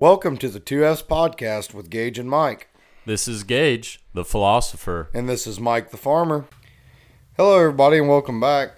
Welcome 0.00 0.38
to 0.38 0.48
the 0.48 0.58
2S 0.58 1.04
podcast 1.04 1.72
with 1.72 1.88
Gage 1.88 2.18
and 2.18 2.28
Mike. 2.28 2.68
This 3.06 3.28
is 3.28 3.44
Gage, 3.44 4.00
the 4.12 4.24
philosopher. 4.24 5.08
And 5.14 5.28
this 5.28 5.46
is 5.46 5.60
Mike 5.60 5.92
the 5.92 5.96
farmer. 5.96 6.46
Hello, 7.36 7.60
everybody, 7.60 7.98
and 7.98 8.08
welcome 8.08 8.40
back. 8.40 8.70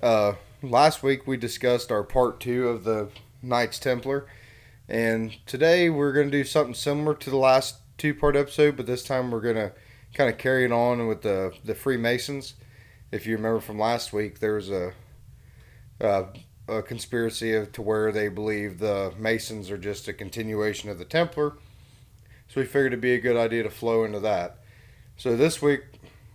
Uh, 0.00 0.34
last 0.62 1.02
week 1.02 1.26
we 1.26 1.36
discussed 1.36 1.92
our 1.92 2.02
part 2.02 2.40
two 2.40 2.68
of 2.68 2.84
the 2.84 3.08
Knights 3.42 3.78
Templar, 3.78 4.26
and 4.88 5.36
today 5.46 5.88
we're 5.90 6.12
going 6.12 6.30
to 6.30 6.38
do 6.38 6.44
something 6.44 6.74
similar 6.74 7.14
to 7.14 7.30
the 7.30 7.36
last 7.36 7.76
two 7.96 8.14
part 8.14 8.36
episode, 8.36 8.76
but 8.76 8.86
this 8.86 9.04
time 9.04 9.30
we're 9.30 9.40
going 9.40 9.56
to 9.56 9.72
kind 10.14 10.30
of 10.30 10.38
carry 10.38 10.64
it 10.64 10.72
on 10.72 11.06
with 11.06 11.22
the, 11.22 11.52
the 11.64 11.74
Freemasons. 11.74 12.54
If 13.12 13.26
you 13.26 13.36
remember 13.36 13.60
from 13.60 13.78
last 13.78 14.12
week, 14.12 14.40
there 14.40 14.54
was 14.54 14.70
a, 14.70 14.92
a, 16.00 16.24
a 16.66 16.82
conspiracy 16.82 17.54
of, 17.54 17.72
to 17.72 17.82
where 17.82 18.12
they 18.12 18.28
believe 18.28 18.78
the 18.78 19.12
Masons 19.18 19.70
are 19.70 19.78
just 19.78 20.08
a 20.08 20.12
continuation 20.12 20.90
of 20.90 20.98
the 20.98 21.04
Templar. 21.04 21.54
So 22.48 22.60
we 22.60 22.66
figured 22.66 22.92
it'd 22.92 23.00
be 23.00 23.14
a 23.14 23.20
good 23.20 23.36
idea 23.36 23.62
to 23.62 23.70
flow 23.70 24.04
into 24.04 24.20
that. 24.20 24.58
So 25.16 25.36
this 25.36 25.60
week 25.60 25.82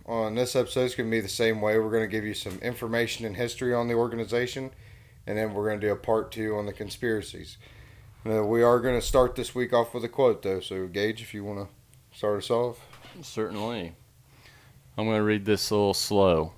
on 0.06 0.34
this 0.34 0.54
episode 0.54 0.84
is 0.84 0.94
going 0.94 1.10
to 1.10 1.16
be 1.16 1.20
the 1.20 1.28
same 1.28 1.60
way. 1.60 1.78
We're 1.78 1.90
going 1.90 2.02
to 2.02 2.08
give 2.08 2.24
you 2.24 2.34
some 2.34 2.58
information 2.58 3.24
and 3.24 3.36
history 3.36 3.72
on 3.72 3.88
the 3.88 3.94
organization, 3.94 4.70
and 5.26 5.38
then 5.38 5.54
we're 5.54 5.66
going 5.68 5.80
to 5.80 5.86
do 5.86 5.92
a 5.92 5.96
part 5.96 6.30
two 6.30 6.56
on 6.56 6.66
the 6.66 6.72
conspiracies. 6.72 7.56
Uh, 8.26 8.44
we 8.44 8.62
are 8.62 8.80
going 8.80 8.98
to 8.98 9.06
start 9.06 9.34
this 9.34 9.54
week 9.54 9.72
off 9.72 9.94
with 9.94 10.04
a 10.04 10.08
quote, 10.08 10.42
though. 10.42 10.60
So, 10.60 10.86
Gage, 10.86 11.22
if 11.22 11.34
you 11.34 11.44
want 11.44 11.68
to 11.68 12.16
start 12.16 12.38
us 12.38 12.50
off. 12.50 12.78
Certainly. 13.22 13.92
I'm 14.96 15.06
going 15.06 15.18
to 15.18 15.24
read 15.24 15.44
this 15.44 15.70
a 15.70 15.74
little 15.74 15.94
slow. 15.94 16.52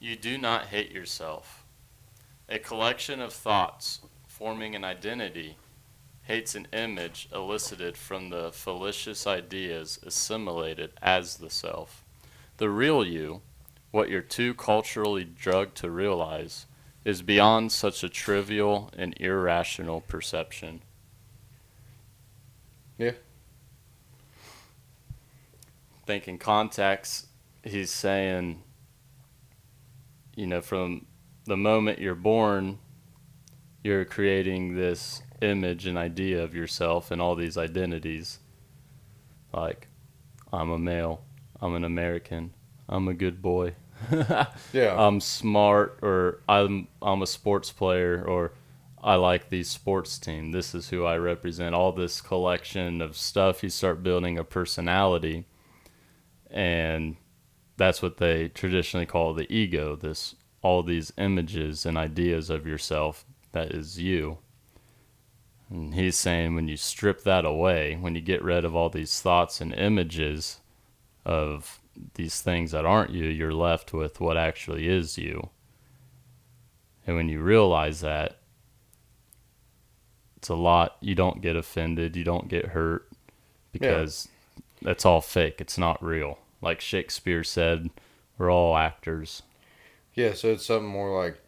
You 0.00 0.16
do 0.16 0.36
not 0.36 0.66
hate 0.66 0.90
yourself. 0.90 1.64
A 2.48 2.58
collection 2.58 3.20
of 3.20 3.32
thoughts 3.32 4.00
forming 4.26 4.74
an 4.74 4.84
identity 4.84 5.56
hates 6.24 6.54
an 6.54 6.68
image 6.72 7.28
elicited 7.34 7.96
from 7.96 8.30
the 8.30 8.50
fallacious 8.52 9.26
ideas 9.26 9.98
assimilated 10.04 10.92
as 11.02 11.36
the 11.36 11.50
self. 11.50 12.04
The 12.58 12.70
real 12.70 13.04
you, 13.04 13.42
what 13.90 14.08
you're 14.08 14.22
too 14.22 14.54
culturally 14.54 15.24
drugged 15.24 15.76
to 15.78 15.90
realize, 15.90 16.66
is 17.04 17.22
beyond 17.22 17.72
such 17.72 18.04
a 18.04 18.08
trivial 18.08 18.90
and 18.96 19.14
irrational 19.18 20.00
perception. 20.02 20.82
Yeah. 22.98 23.12
think 26.06 26.28
in 26.28 26.38
context, 26.38 27.26
he's 27.64 27.90
saying, 27.90 28.62
you 30.36 30.46
know, 30.46 30.60
from 30.60 31.06
the 31.46 31.56
moment 31.56 31.98
you're 31.98 32.14
born, 32.14 32.78
you're 33.82 34.04
creating 34.04 34.76
this 34.76 35.22
image 35.40 35.86
and 35.86 35.98
idea 35.98 36.42
of 36.42 36.54
yourself 36.54 37.10
and 37.10 37.20
all 37.20 37.34
these 37.34 37.56
identities. 37.56 38.38
Like, 39.52 39.88
I'm 40.52 40.70
a 40.70 40.78
male, 40.78 41.22
I'm 41.60 41.74
an 41.74 41.84
American, 41.84 42.52
I'm 42.88 43.08
a 43.08 43.14
good 43.14 43.42
boy. 43.42 43.74
Yeah. 44.72 44.96
I'm 44.98 45.20
smart 45.20 45.98
or 46.02 46.40
I'm 46.48 46.88
I'm 47.00 47.22
a 47.22 47.26
sports 47.26 47.70
player 47.70 48.24
or 48.26 48.52
I 49.02 49.14
like 49.14 49.48
the 49.48 49.62
sports 49.62 50.18
team. 50.18 50.50
This 50.52 50.74
is 50.74 50.88
who 50.88 51.04
I 51.04 51.16
represent. 51.18 51.74
All 51.74 51.92
this 51.92 52.20
collection 52.20 53.00
of 53.00 53.16
stuff 53.16 53.62
you 53.62 53.68
start 53.68 54.02
building 54.02 54.38
a 54.38 54.44
personality 54.44 55.44
and 56.50 57.16
that's 57.76 58.02
what 58.02 58.18
they 58.18 58.48
traditionally 58.48 59.06
call 59.06 59.34
the 59.34 59.50
ego, 59.52 59.96
this 59.96 60.34
all 60.62 60.82
these 60.82 61.12
images 61.16 61.84
and 61.86 61.96
ideas 61.96 62.50
of 62.50 62.66
yourself 62.66 63.24
that 63.52 63.70
is 63.70 63.98
you. 63.98 64.38
And 65.70 65.94
he's 65.94 66.16
saying 66.16 66.54
when 66.54 66.68
you 66.68 66.76
strip 66.76 67.22
that 67.22 67.44
away, 67.44 67.96
when 67.98 68.14
you 68.14 68.20
get 68.20 68.42
rid 68.42 68.64
of 68.64 68.76
all 68.76 68.90
these 68.90 69.20
thoughts 69.20 69.60
and 69.60 69.72
images 69.72 70.58
of 71.24 71.80
these 72.14 72.40
things 72.40 72.72
that 72.72 72.84
aren't 72.84 73.10
you, 73.10 73.24
you're 73.24 73.54
left 73.54 73.92
with 73.92 74.20
what 74.20 74.36
actually 74.36 74.88
is 74.88 75.16
you. 75.16 75.48
And 77.06 77.16
when 77.16 77.28
you 77.28 77.40
realize 77.40 78.00
that, 78.00 78.38
it's 80.36 80.48
a 80.48 80.54
lot. 80.54 80.96
You 81.00 81.14
don't 81.14 81.40
get 81.40 81.56
offended, 81.56 82.16
you 82.16 82.24
don't 82.24 82.48
get 82.48 82.66
hurt 82.66 83.08
because 83.70 84.28
that's 84.82 85.06
all 85.06 85.20
fake. 85.20 85.60
It's 85.60 85.78
not 85.78 86.02
real. 86.02 86.38
Like 86.60 86.80
Shakespeare 86.80 87.44
said, 87.44 87.90
we're 88.38 88.50
all 88.50 88.76
actors. 88.76 89.42
Yeah, 90.14 90.34
so 90.34 90.48
it's 90.52 90.66
something 90.66 90.88
more 90.88 91.16
like 91.22 91.41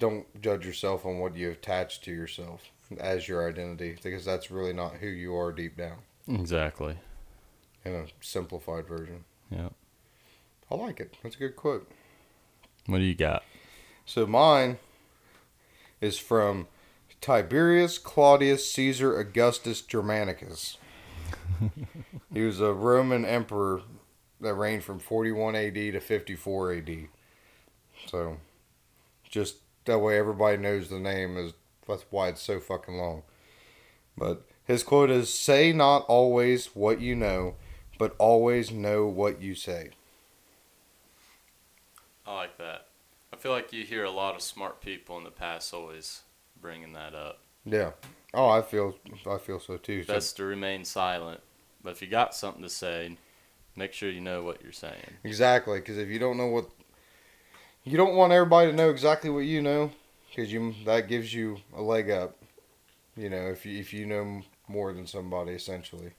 don't 0.00 0.42
judge 0.42 0.66
yourself 0.66 1.06
on 1.06 1.20
what 1.20 1.36
you 1.36 1.50
attach 1.50 2.00
to 2.00 2.10
yourself 2.10 2.70
as 2.98 3.28
your 3.28 3.48
identity 3.48 3.96
because 4.02 4.24
that's 4.24 4.50
really 4.50 4.72
not 4.72 4.94
who 4.94 5.06
you 5.06 5.36
are 5.36 5.52
deep 5.52 5.76
down 5.76 5.98
Exactly. 6.26 6.96
in 7.84 7.94
a 7.94 8.06
simplified 8.20 8.88
version. 8.88 9.24
Yeah. 9.50 9.68
I 10.70 10.74
like 10.74 10.98
it. 10.98 11.16
That's 11.22 11.36
a 11.36 11.38
good 11.38 11.54
quote. 11.54 11.88
What 12.86 12.98
do 12.98 13.04
you 13.04 13.14
got? 13.14 13.44
So 14.06 14.26
mine 14.26 14.78
is 16.00 16.18
from 16.18 16.66
Tiberius 17.20 17.98
Claudius 17.98 18.72
Caesar 18.72 19.16
Augustus 19.18 19.82
Germanicus. 19.82 20.78
he 22.32 22.42
was 22.42 22.60
a 22.60 22.72
Roman 22.72 23.24
emperor 23.24 23.82
that 24.40 24.54
reigned 24.54 24.82
from 24.82 24.98
41 24.98 25.54
AD 25.54 25.74
to 25.74 26.00
54 26.00 26.72
AD. 26.72 26.96
So 28.06 28.38
just 29.28 29.56
that 29.90 29.98
way 29.98 30.18
everybody 30.18 30.56
knows 30.56 30.88
the 30.88 30.98
name 30.98 31.36
is 31.36 31.52
that's 31.86 32.04
why 32.10 32.28
it's 32.28 32.42
so 32.42 32.60
fucking 32.60 32.96
long. 32.96 33.22
But 34.16 34.42
his 34.64 34.82
quote 34.82 35.10
is 35.10 35.32
say 35.32 35.72
not 35.72 36.04
always 36.06 36.66
what 36.74 37.00
you 37.00 37.14
know, 37.16 37.56
but 37.98 38.14
always 38.18 38.70
know 38.70 39.06
what 39.06 39.42
you 39.42 39.54
say. 39.54 39.90
I 42.26 42.34
like 42.34 42.58
that. 42.58 42.86
I 43.32 43.36
feel 43.36 43.52
like 43.52 43.72
you 43.72 43.84
hear 43.84 44.04
a 44.04 44.10
lot 44.10 44.34
of 44.34 44.42
smart 44.42 44.80
people 44.80 45.18
in 45.18 45.24
the 45.24 45.30
past 45.30 45.72
always 45.74 46.22
bringing 46.60 46.92
that 46.92 47.14
up. 47.14 47.40
Yeah. 47.64 47.92
Oh, 48.32 48.48
I 48.48 48.62
feel 48.62 48.94
I 49.28 49.38
feel 49.38 49.58
so 49.60 49.76
too. 49.76 50.04
So- 50.04 50.14
Best 50.14 50.36
to 50.36 50.44
remain 50.44 50.84
silent, 50.84 51.40
but 51.82 51.90
if 51.90 52.02
you 52.02 52.08
got 52.08 52.34
something 52.34 52.62
to 52.62 52.68
say, 52.68 53.16
make 53.74 53.92
sure 53.92 54.10
you 54.10 54.20
know 54.20 54.42
what 54.42 54.62
you're 54.62 54.72
saying. 54.72 55.16
Exactly, 55.24 55.80
because 55.80 55.98
if 55.98 56.08
you 56.08 56.18
don't 56.18 56.36
know 56.36 56.46
what, 56.46 56.70
you 57.84 57.96
don't 57.96 58.14
want 58.14 58.32
everybody 58.32 58.70
to 58.70 58.76
know 58.76 58.90
exactly 58.90 59.30
what 59.30 59.40
you 59.40 59.62
know, 59.62 59.90
because 60.28 60.52
you 60.52 60.74
that 60.84 61.08
gives 61.08 61.32
you 61.32 61.58
a 61.76 61.82
leg 61.82 62.10
up. 62.10 62.36
You 63.16 63.30
know, 63.30 63.48
if 63.48 63.66
you 63.66 63.78
if 63.78 63.92
you 63.92 64.06
know 64.06 64.42
more 64.68 64.92
than 64.92 65.06
somebody, 65.06 65.52
essentially. 65.52 66.12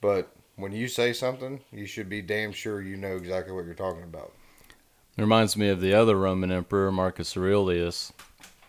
But 0.00 0.32
when 0.56 0.72
you 0.72 0.88
say 0.88 1.12
something, 1.12 1.60
you 1.72 1.86
should 1.86 2.08
be 2.08 2.22
damn 2.22 2.52
sure 2.52 2.80
you 2.80 2.96
know 2.96 3.16
exactly 3.16 3.52
what 3.52 3.64
you're 3.66 3.74
talking 3.74 4.04
about. 4.04 4.32
It 5.16 5.22
reminds 5.22 5.56
me 5.56 5.68
of 5.68 5.80
the 5.80 5.92
other 5.92 6.16
Roman 6.16 6.50
emperor, 6.52 6.90
Marcus 6.90 7.36
Aurelius. 7.36 8.12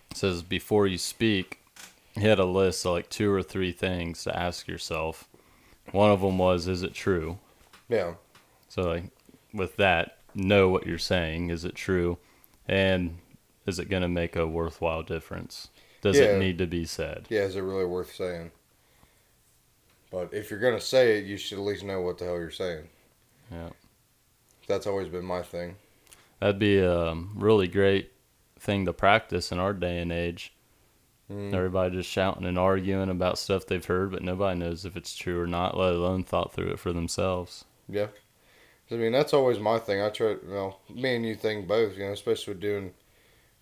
It 0.10 0.18
says 0.18 0.44
before 0.44 0.88
you 0.88 0.98
speak, 0.98 1.60
he 2.14 2.22
had 2.22 2.40
a 2.40 2.46
list 2.46 2.86
of 2.86 2.94
like 2.94 3.10
two 3.10 3.32
or 3.32 3.42
three 3.42 3.72
things 3.72 4.24
to 4.24 4.38
ask 4.38 4.68
yourself. 4.68 5.30
One 5.92 6.12
of 6.12 6.22
them 6.22 6.38
was, 6.38 6.68
is 6.68 6.84
it 6.84 6.94
true? 6.94 7.40
Yeah, 7.90 8.14
So 8.70 8.84
like 8.84 9.04
with 9.54 9.76
that, 9.78 10.18
know 10.34 10.70
what 10.70 10.86
you're 10.88 10.98
saying. 10.98 11.50
Is 11.50 11.66
it 11.66 11.76
true? 11.76 12.18
And 12.68 13.18
is 13.66 13.80
it 13.80 13.90
going 13.90 14.02
to 14.04 14.08
make 14.08 14.36
a 14.36 14.48
worthwhile 14.48 15.04
difference? 15.04 15.70
Does 16.02 16.18
Yeah. 16.18 16.26
it 16.26 16.40
need 16.40 16.58
to 16.58 16.68
be 16.68 16.86
said? 16.86 17.28
yeah, 17.30 17.42
is 17.42 17.56
it 17.56 17.62
really 17.62 17.86
worth 17.86 18.14
saying? 18.16 18.52
But 20.10 20.34
if 20.34 20.50
you're 20.52 20.60
gonna 20.60 20.82
say 20.82 21.18
it, 21.18 21.26
you 21.26 21.38
should 21.38 21.58
at 21.58 21.64
least 21.64 21.84
know 21.84 22.02
what 22.02 22.18
the 22.18 22.26
hell 22.26 22.36
you're 22.38 22.52
saying. 22.52 22.90
Yeah. 23.50 23.70
That's 24.68 24.86
always 24.86 25.08
been 25.08 25.24
my 25.24 25.42
thing. 25.42 25.76
That'd 26.40 26.60
be 26.60 26.80
a 26.80 27.14
really 27.36 27.68
great 27.68 28.12
thing 28.60 28.86
to 28.86 28.94
practice 28.94 29.52
in 29.52 29.60
our 29.60 29.74
day 29.74 30.00
and 30.00 30.12
age. 30.12 30.54
Mm. 31.32 31.54
Everybody 31.54 31.96
just 31.96 32.10
shouting 32.10 32.46
and 32.46 32.60
arguing 32.60 33.10
about 33.10 33.38
stuff 33.38 33.66
they've 33.66 33.86
heard, 33.86 34.12
but 34.12 34.22
nobody 34.22 34.60
knows 34.60 34.84
if 34.86 34.98
it's 34.98 35.16
true 35.16 35.40
or 35.40 35.48
not, 35.48 35.78
let 35.78 35.94
alone 35.94 36.24
thought 36.24 36.52
through 36.52 36.72
it 36.72 36.80
for 36.80 36.92
themselves. 36.92 37.64
Yeah. 37.88 38.08
I 38.92 38.96
mean, 38.96 39.14
that's 39.14 39.34
always 39.34 39.60
my 39.60 39.80
thing. 39.80 40.02
I 40.02 40.10
try, 40.10 40.36
well, 40.46 40.80
me 40.94 41.16
and 41.16 41.26
you 41.26 41.36
think 41.36 41.68
both, 41.68 41.98
you 41.98 42.04
know, 42.04 42.12
especially 42.12 42.54
with 42.54 42.62
doing 42.62 42.94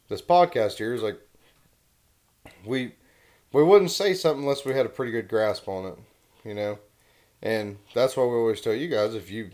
this 0.07 0.21
podcast 0.21 0.77
here, 0.77 0.93
is 0.93 1.03
like, 1.03 1.19
we, 2.65 2.93
we 3.53 3.63
wouldn't 3.63 3.91
say 3.91 4.13
something 4.13 4.43
unless 4.43 4.65
we 4.65 4.73
had 4.73 4.85
a 4.85 4.89
pretty 4.89 5.11
good 5.11 5.27
grasp 5.27 5.67
on 5.67 5.85
it, 5.85 5.97
you 6.43 6.55
know? 6.55 6.79
And 7.41 7.77
that's 7.93 8.17
why 8.17 8.23
we 8.23 8.33
always 8.35 8.61
tell 8.61 8.73
you 8.73 8.87
guys 8.87 9.13
if 9.13 9.29
you, 9.29 9.51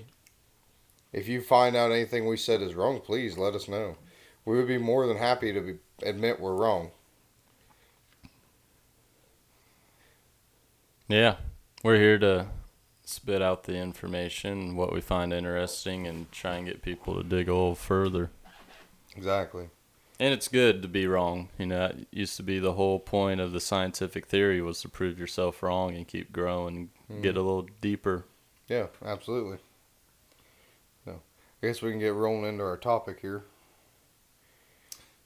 if 1.11 1.27
you 1.27 1.41
find 1.41 1.75
out 1.75 1.91
anything 1.91 2.25
we 2.25 2.37
said 2.37 2.61
is 2.61 2.73
wrong, 2.73 3.01
please 3.01 3.37
let 3.37 3.53
us 3.53 3.67
know. 3.67 3.97
we 4.45 4.57
would 4.57 4.67
be 4.67 4.77
more 4.77 5.07
than 5.07 5.17
happy 5.17 5.51
to 5.51 5.59
be, 5.61 5.75
admit 6.03 6.39
we're 6.39 6.55
wrong. 6.55 6.91
Yeah, 11.07 11.35
we're 11.83 11.97
here 11.97 12.17
to 12.19 12.47
spit 13.05 13.41
out 13.41 13.63
the 13.63 13.75
information, 13.75 14.75
what 14.75 14.91
we 14.91 14.99
find 14.99 15.31
interesting, 15.31 16.07
and 16.07 16.31
try 16.31 16.55
and 16.55 16.65
get 16.65 16.81
people 16.81 17.15
to 17.15 17.23
dig 17.23 17.47
a 17.47 17.53
little 17.53 17.75
further. 17.75 18.31
Exactly. 19.15 19.69
And 20.19 20.33
it's 20.33 20.47
good 20.47 20.81
to 20.81 20.87
be 20.87 21.07
wrong. 21.07 21.49
You 21.57 21.67
know, 21.67 21.85
it 21.85 22.07
used 22.11 22.37
to 22.37 22.43
be 22.43 22.59
the 22.59 22.73
whole 22.73 22.99
point 22.99 23.39
of 23.39 23.51
the 23.51 23.59
scientific 23.59 24.25
theory 24.25 24.61
was 24.61 24.81
to 24.81 24.89
prove 24.89 25.19
yourself 25.19 25.61
wrong 25.61 25.95
and 25.95 26.07
keep 26.07 26.31
growing, 26.31 26.89
and 27.07 27.21
get 27.21 27.37
a 27.37 27.41
little 27.41 27.67
deeper. 27.81 28.25
Yeah, 28.67 28.87
absolutely. 29.05 29.57
So, 31.03 31.21
I 31.61 31.67
guess 31.67 31.81
we 31.81 31.91
can 31.91 31.99
get 31.99 32.13
rolling 32.13 32.45
into 32.45 32.63
our 32.63 32.77
topic 32.77 33.19
here. 33.21 33.43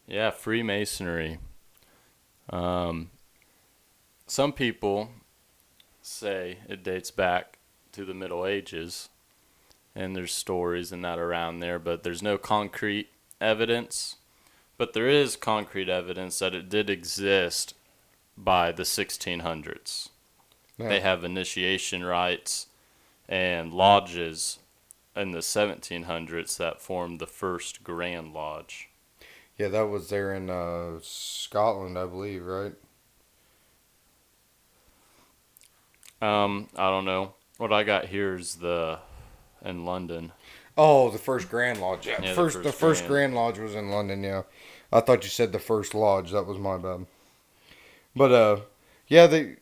Yeah, 0.08 0.32
Freemasonry. 0.32 1.38
Um, 2.50 3.12
some 4.26 4.52
people 4.52 5.10
say 6.02 6.58
it 6.68 6.84
dates 6.84 7.12
back 7.12 7.59
to 8.00 8.06
the 8.06 8.14
Middle 8.14 8.46
Ages, 8.46 9.10
and 9.94 10.16
there's 10.16 10.34
stories 10.34 10.94
and 10.94 11.04
that 11.04 11.20
around 11.20 11.60
there, 11.60 11.78
but 11.78 12.04
there's 12.04 12.24
no 12.24 12.38
concrete 12.38 13.10
evidence. 13.42 14.16
But 14.78 14.94
there 14.94 15.10
is 15.10 15.36
concrete 15.36 15.90
evidence 15.90 16.40
that 16.40 16.56
it 16.56 16.70
did 16.70 16.90
exist 16.90 17.74
by 18.38 18.72
the 18.72 18.86
1600s. 18.86 20.08
Yeah. 20.78 20.88
They 20.88 21.02
have 21.02 21.26
initiation 21.26 22.06
rites 22.06 22.68
and 23.28 23.74
lodges 23.74 24.60
in 25.14 25.32
the 25.32 25.40
1700s 25.40 26.56
that 26.56 26.80
formed 26.80 27.20
the 27.20 27.28
first 27.28 27.84
Grand 27.84 28.34
Lodge. 28.34 28.88
Yeah, 29.58 29.68
that 29.68 29.90
was 29.90 30.08
there 30.08 30.34
in 30.34 30.50
uh, 30.50 31.00
Scotland, 31.02 32.00
I 32.00 32.06
believe, 32.06 32.46
right? 32.46 32.76
Um, 36.22 36.70
I 36.78 36.90
don't 36.90 37.04
know. 37.04 37.34
What 37.60 37.74
I 37.74 37.84
got 37.84 38.06
here 38.06 38.36
is 38.36 38.56
the 38.56 39.00
in 39.66 39.84
London. 39.84 40.32
Oh, 40.78 41.10
the 41.10 41.18
first 41.18 41.50
Grand 41.50 41.82
Lodge. 41.82 42.08
Yeah, 42.08 42.22
Yeah, 42.22 42.30
the 42.30 42.36
first, 42.36 42.58
the 42.58 42.64
first 42.64 42.80
first 42.80 43.02
Grand. 43.02 43.12
Grand 43.12 43.36
Lodge 43.36 43.60
was 43.60 43.76
in 43.76 43.90
London. 43.90 44.24
Yeah, 44.24 44.44
I 44.94 45.02
thought 45.02 45.26
you 45.26 45.30
said 45.30 45.52
the 45.52 45.60
first 45.60 45.94
lodge. 45.94 46.32
That 46.32 46.48
was 46.48 46.58
my 46.58 46.78
bad. 46.78 47.06
But 48.16 48.32
uh, 48.32 48.60
yeah, 49.10 49.28
they 49.28 49.58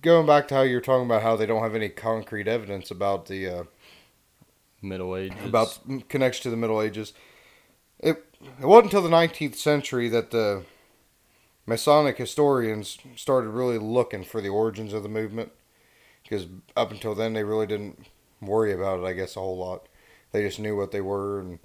going 0.00 0.26
back 0.26 0.48
to 0.48 0.54
how 0.54 0.62
you're 0.62 0.80
talking 0.80 1.04
about 1.04 1.22
how 1.22 1.36
they 1.36 1.44
don't 1.44 1.62
have 1.62 1.74
any 1.74 1.90
concrete 1.90 2.48
evidence 2.48 2.90
about 2.90 3.26
the 3.26 3.46
uh, 3.46 3.64
Middle 4.80 5.14
Ages. 5.14 5.36
about 5.44 5.78
connection 6.08 6.44
to 6.44 6.50
the 6.50 6.56
Middle 6.56 6.80
Ages. 6.80 7.12
It 8.00 8.24
it 8.58 8.64
wasn't 8.64 8.94
until 8.94 9.02
the 9.02 9.14
19th 9.14 9.56
century 9.56 10.08
that 10.08 10.30
the 10.30 10.64
Masonic 11.66 12.16
historians 12.16 12.96
started 13.14 13.50
really 13.50 13.76
looking 13.78 14.24
for 14.24 14.40
the 14.40 14.48
origins 14.48 14.94
of 14.94 15.02
the 15.02 15.08
movement, 15.10 15.52
because 16.28 16.46
up 16.76 16.90
until 16.90 17.14
then 17.14 17.32
they 17.32 17.44
really 17.44 17.66
didn't 17.66 18.06
worry 18.40 18.72
about 18.72 19.00
it. 19.00 19.04
I 19.06 19.12
guess 19.12 19.36
a 19.36 19.40
whole 19.40 19.56
lot. 19.58 19.86
They 20.32 20.42
just 20.42 20.58
knew 20.60 20.76
what 20.76 20.90
they 20.92 21.00
were 21.00 21.40
and 21.40 21.58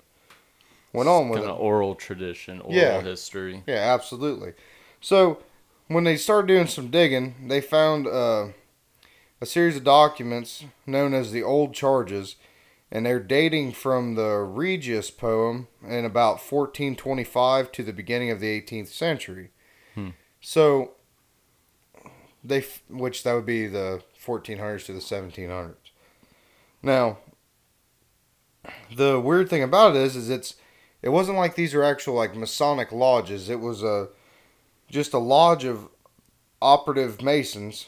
went 0.94 1.10
on 1.10 1.30
with 1.30 1.40
kind 1.40 1.50
it. 1.50 1.54
of 1.54 1.60
oral 1.60 1.96
tradition, 1.96 2.62
oral 2.62 2.74
Yeah. 2.76 3.02
history. 3.02 3.64
Yeah, 3.68 3.76
absolutely. 3.94 4.54
So 5.02 5.40
when 5.88 6.04
they 6.04 6.16
started 6.18 6.48
doing 6.48 6.68
some 6.68 6.90
digging, 6.90 7.48
they 7.48 7.60
found 7.62 8.08
uh, 8.08 8.48
a 9.42 9.46
series 9.46 9.76
of 9.78 9.84
documents 9.84 10.64
known 10.86 11.14
as 11.14 11.32
the 11.32 11.44
Old 11.44 11.74
Charges, 11.74 12.36
and 12.92 13.06
they're 13.06 13.20
dating 13.20 13.72
from 13.74 14.16
the 14.16 14.38
Regius 14.40 15.10
poem 15.12 15.68
in 15.86 16.06
about 16.06 16.40
1425 16.40 17.72
to 17.74 17.84
the 17.84 17.94
beginning 17.94 18.30
of 18.30 18.40
the 18.40 18.62
18th 18.62 18.88
century. 18.90 19.50
Hmm. 19.96 20.10
So 20.40 20.92
they, 22.44 22.60
f- 22.60 22.84
which 22.90 23.24
that 23.24 23.34
would 23.34 23.46
be 23.46 23.68
the 23.68 24.04
1400s 24.24 24.86
to 24.86 24.94
the 24.94 25.00
1700s. 25.00 25.76
Now, 26.84 27.18
the 28.96 29.20
weird 29.20 29.50
thing 29.50 29.64
about 29.64 29.96
it 29.96 30.02
is, 30.02 30.16
is 30.16 30.30
it's 30.30 30.56
it 31.02 31.10
wasn't 31.10 31.38
like 31.38 31.56
these 31.56 31.74
are 31.74 31.84
actual 31.84 32.14
like 32.14 32.36
Masonic 32.36 32.92
lodges. 32.92 33.50
It 33.50 33.60
was 33.60 33.84
a 33.84 34.10
just 34.90 35.14
a 35.14 35.20
lodge 35.20 35.64
of 35.64 35.88
operative 36.62 37.22
Masons 37.22 37.88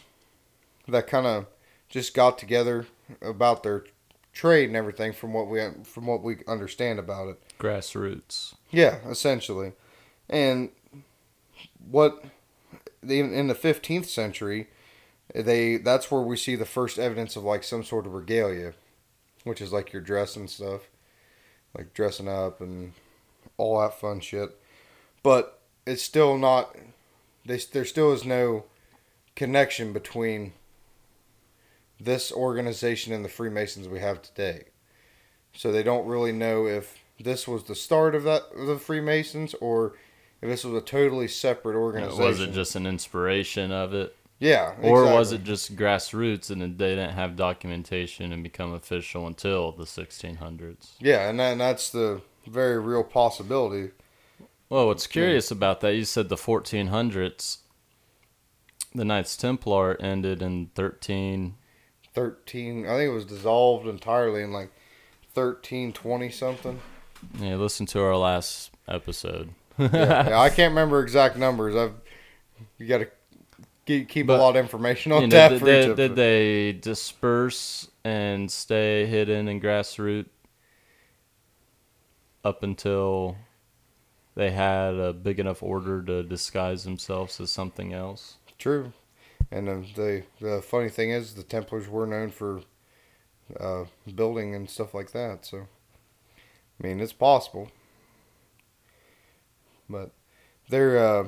that 0.88 1.08
kind 1.08 1.28
of 1.28 1.46
just 1.90 2.14
got 2.14 2.38
together 2.38 2.88
about 3.22 3.64
their 3.64 3.86
trade 4.32 4.68
and 4.68 4.76
everything 4.76 5.14
from 5.14 5.34
what 5.34 5.48
we 5.48 5.62
from 5.84 6.08
what 6.08 6.24
we 6.24 6.38
understand 6.48 7.00
about 7.00 7.30
it. 7.30 7.40
Grassroots. 7.60 8.56
Yeah, 8.72 8.98
essentially. 9.08 9.74
And 10.30 10.70
what 11.90 12.24
in 13.04 13.34
in 13.34 13.48
the 13.48 13.56
15th 13.56 14.06
century, 14.06 14.70
they 15.34 15.78
that's 15.78 16.12
where 16.12 16.22
we 16.22 16.38
see 16.38 16.56
the 16.56 16.66
first 16.66 17.00
evidence 17.00 17.36
of 17.36 17.44
like 17.44 17.64
some 17.64 17.84
sort 17.84 18.06
of 18.06 18.14
regalia, 18.14 18.74
which 19.44 19.62
is 19.62 19.72
like 19.72 19.94
your 19.94 20.02
dress 20.02 20.36
and 20.36 20.50
stuff, 20.50 20.82
like 21.78 21.94
dressing 21.94 22.28
up 22.28 22.62
and 22.62 22.94
all 23.58 23.80
that 23.80 24.00
fun 24.00 24.20
shit. 24.20 24.60
But 25.22 25.62
it's 25.86 26.04
still 26.04 26.38
not. 26.38 26.76
They, 27.46 27.58
there 27.72 27.86
still 27.86 28.14
is 28.14 28.26
no 28.26 28.66
connection 29.36 29.94
between 29.94 30.54
this 32.00 32.32
organization 32.32 33.14
and 33.14 33.24
the 33.24 33.30
Freemasons 33.30 33.88
we 33.88 34.00
have 34.00 34.22
today. 34.22 34.66
So 35.54 35.72
they 35.72 35.84
don't 35.84 36.08
really 36.08 36.32
know 36.32 36.68
if 36.68 37.00
this 37.20 37.48
was 37.48 37.64
the 37.64 37.76
start 37.76 38.16
of 38.16 38.24
that 38.24 38.44
of 38.56 38.68
the 38.68 38.78
Freemasons 38.78 39.54
or 39.56 39.94
if 40.42 40.50
this 40.50 40.64
was 40.64 40.74
a 40.74 40.86
totally 40.86 41.28
separate 41.28 41.76
organization. 41.76 42.24
Was 42.24 42.40
it 42.40 42.52
just 42.52 42.76
an 42.76 42.86
inspiration 42.86 43.72
of 43.72 43.94
it? 43.94 44.16
Yeah, 44.44 44.74
Or 44.82 45.06
was 45.06 45.32
it 45.32 45.46
just 45.46 45.78
grassroots 45.78 46.50
and 46.52 46.62
they 46.62 46.90
didn't 46.96 47.14
have 47.14 47.38
documentation 47.38 48.34
and 48.34 48.44
become 48.44 48.74
official 48.74 49.26
until 49.26 49.72
the 49.72 49.86
1600s? 49.86 50.96
Yeah, 51.00 51.30
and, 51.30 51.40
that, 51.40 51.54
and 51.54 51.62
that's 51.62 51.90
the 51.92 52.22
very 52.46 52.78
real 52.78 53.06
possibility. 53.06 53.92
Well, 54.68 54.88
what's 54.88 55.08
curious 55.08 55.50
about 55.50 55.80
that, 55.80 55.96
you 55.96 56.04
said 56.04 56.28
the 56.28 56.36
1400s. 56.36 57.60
The 58.94 59.06
Knights 59.06 59.38
Templar 59.38 59.96
ended 60.02 60.42
in 60.42 60.72
13. 60.76 61.56
Thirteen, 62.14 62.86
I 62.86 62.98
think 62.98 63.10
it 63.10 63.14
was 63.14 63.26
dissolved 63.26 63.88
entirely 63.88 64.44
in 64.44 64.52
like 64.52 64.72
thirteen 65.34 65.92
twenty 65.94 66.30
something. 66.30 66.80
Yeah, 67.40 67.56
listen 67.56 67.88
to 67.88 68.02
our 68.04 68.16
last 68.16 68.70
episode. 68.88 69.50
yeah, 69.80 70.30
yeah, 70.30 70.40
I 70.40 70.50
can't 70.52 70.70
remember 70.70 71.02
exact 71.02 71.38
numbers. 71.38 71.76
I've 71.76 71.96
you 72.78 72.86
got 72.86 73.00
to 73.00 73.08
keep, 73.86 74.10
keep 74.10 74.28
But, 74.28 74.40
a 74.40 74.42
lot 74.42 74.56
of 74.56 74.64
information 74.64 75.12
on 75.12 75.22
You 75.22 75.28
know, 75.28 75.36
tap 75.36 75.52
did, 75.52 75.62
they, 75.62 75.94
did 75.94 76.16
they 76.16 76.72
disperse 76.74 77.90
and 78.04 78.52
stay 78.52 79.06
hidden 79.06 79.48
and 79.48 79.62
grassroots 79.62 80.28
up 82.44 82.64
until 82.64 83.38
they 84.36 84.52
had 84.52 84.96
a 84.96 85.14
big 85.14 85.40
enough 85.40 85.64
order 85.64 86.02
to 86.04 86.24
disguise 86.24 86.84
themselves 86.84 87.40
as 87.40 87.52
something 87.52 87.94
else? 87.94 88.38
True, 88.58 88.94
and 89.52 89.70
uh, 89.70 89.78
the 89.96 90.24
the 90.40 90.62
funny 90.62 90.90
thing 90.90 91.12
is 91.12 91.34
the 91.34 91.44
Templars 91.44 91.88
were 91.88 92.08
known 92.08 92.30
for 92.30 92.62
uh, 93.60 93.86
building 94.14 94.56
and 94.56 94.70
stuff 94.70 94.94
like 94.94 95.12
that. 95.12 95.46
So, 95.46 95.68
I 96.80 96.88
mean, 96.88 97.00
it's 97.00 97.14
possible, 97.14 97.72
but 99.90 100.12
they're. 100.70 100.98
Uh, 100.98 101.24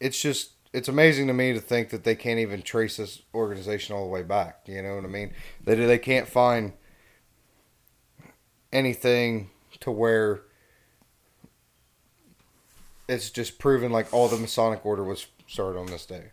it's 0.00 0.20
just 0.20 0.52
it's 0.72 0.88
amazing 0.88 1.26
to 1.28 1.32
me 1.32 1.52
to 1.52 1.60
think 1.60 1.90
that 1.90 2.04
they 2.04 2.14
can't 2.14 2.38
even 2.38 2.62
trace 2.62 2.98
this 2.98 3.22
organization 3.34 3.96
all 3.96 4.04
the 4.04 4.10
way 4.10 4.22
back. 4.22 4.60
You 4.66 4.82
know 4.82 4.96
what 4.96 5.04
I 5.04 5.08
mean? 5.08 5.32
They 5.64 5.74
they 5.74 5.98
can't 5.98 6.28
find 6.28 6.72
anything 8.72 9.50
to 9.80 9.90
where 9.90 10.42
it's 13.08 13.30
just 13.30 13.58
proven 13.58 13.90
like 13.90 14.12
all 14.12 14.28
the 14.28 14.36
Masonic 14.36 14.84
order 14.84 15.02
was 15.02 15.26
started 15.46 15.78
on 15.78 15.86
this 15.86 16.04
day. 16.04 16.32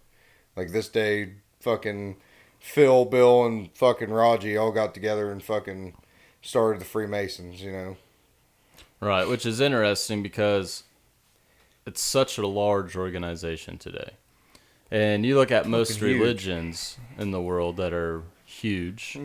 Like 0.55 0.71
this 0.71 0.89
day, 0.89 1.35
fucking 1.59 2.17
Phil, 2.59 3.05
Bill, 3.05 3.45
and 3.45 3.69
fucking 3.75 4.09
Raji 4.09 4.57
all 4.57 4.71
got 4.71 4.93
together 4.93 5.31
and 5.31 5.41
fucking 5.41 5.95
started 6.41 6.81
the 6.81 6.85
Freemasons. 6.85 7.61
You 7.61 7.71
know? 7.71 7.97
Right, 8.99 9.27
which 9.27 9.45
is 9.45 9.61
interesting 9.61 10.21
because 10.21 10.83
it's 11.85 12.01
such 12.01 12.37
a 12.37 12.47
large 12.47 12.95
organization 12.95 13.77
today. 13.77 14.11
And 14.91 15.25
you 15.25 15.35
look 15.35 15.51
at 15.51 15.67
most 15.67 15.93
Fucking 15.93 16.07
huge. 16.07 16.19
religions 16.21 16.97
in 17.17 17.31
the 17.31 17.41
world 17.41 17.77
that 17.77 17.93
are 17.93 18.23
huge. 18.45 19.17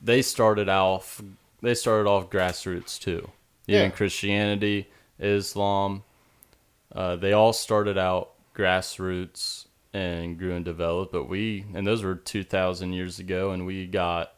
They 0.00 0.22
started 0.22 0.68
off 0.68 1.22
they 1.62 1.74
started 1.74 2.06
off 2.08 2.28
grassroots 2.28 2.98
too. 2.98 3.30
Even 3.66 3.84
Yeah. 3.84 3.88
Christianity, 3.90 4.88
Islam, 5.18 6.02
uh, 6.94 7.16
they 7.16 7.32
all 7.32 7.54
started 7.54 7.96
out 7.96 8.32
grassroots 8.54 9.66
and 9.94 10.38
grew 10.38 10.54
and 10.54 10.64
developed. 10.64 11.12
But 11.12 11.28
we 11.28 11.64
and 11.74 11.86
those 11.86 12.02
were 12.02 12.16
two 12.16 12.44
thousand 12.44 12.92
years 12.92 13.18
ago, 13.18 13.50
and 13.50 13.64
we 13.64 13.86
got 13.86 14.34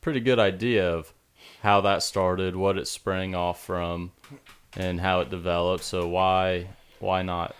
pretty 0.00 0.20
good 0.20 0.38
idea 0.38 0.88
of 0.88 1.12
how 1.62 1.80
that 1.80 2.02
started, 2.02 2.54
what 2.54 2.78
it 2.78 2.86
sprang 2.86 3.34
off 3.34 3.64
from, 3.64 4.12
and 4.78 5.00
how 5.00 5.20
it 5.20 5.28
developed. 5.30 5.84
So 5.84 6.06
why 6.08 6.68
why 7.00 7.22
not 7.22 7.54